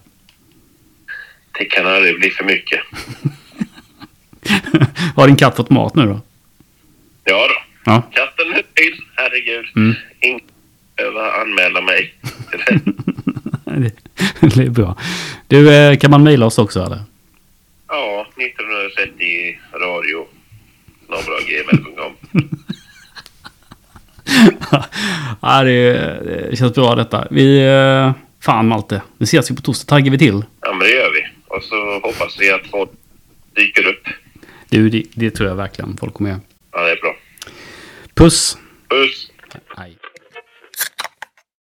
[1.57, 2.81] Det kan aldrig bli för mycket.
[5.15, 6.21] Har din katt fått mat nu då?
[7.23, 7.53] Ja då.
[7.85, 8.01] Ja.
[8.11, 9.65] Katten är nöjd, herregud.
[9.75, 9.95] Mm.
[10.19, 10.39] Ingen
[10.95, 12.13] behöver anmäla mig.
[12.51, 12.59] till
[14.45, 14.57] det.
[14.65, 14.97] är bra.
[15.47, 16.99] Du, eh, kan man mejla oss också eller?
[17.87, 20.27] Ja, 1930 radio.
[25.41, 25.93] ja, det,
[26.49, 27.27] det känns bra detta.
[27.31, 27.65] Vi...
[27.65, 28.11] eh,
[28.43, 29.89] Fan Malte, nu ses vi på torsdag.
[29.89, 30.43] Taggar vi till?
[30.61, 31.22] Ja, men det gör vi.
[31.55, 32.89] Och så hoppas vi att folk
[33.55, 34.07] dyker upp.
[34.69, 36.41] Du, det, det tror jag verkligen folk kommer göra.
[36.71, 37.15] Ja, det är bra.
[38.13, 38.57] Puss!
[38.89, 39.31] Puss!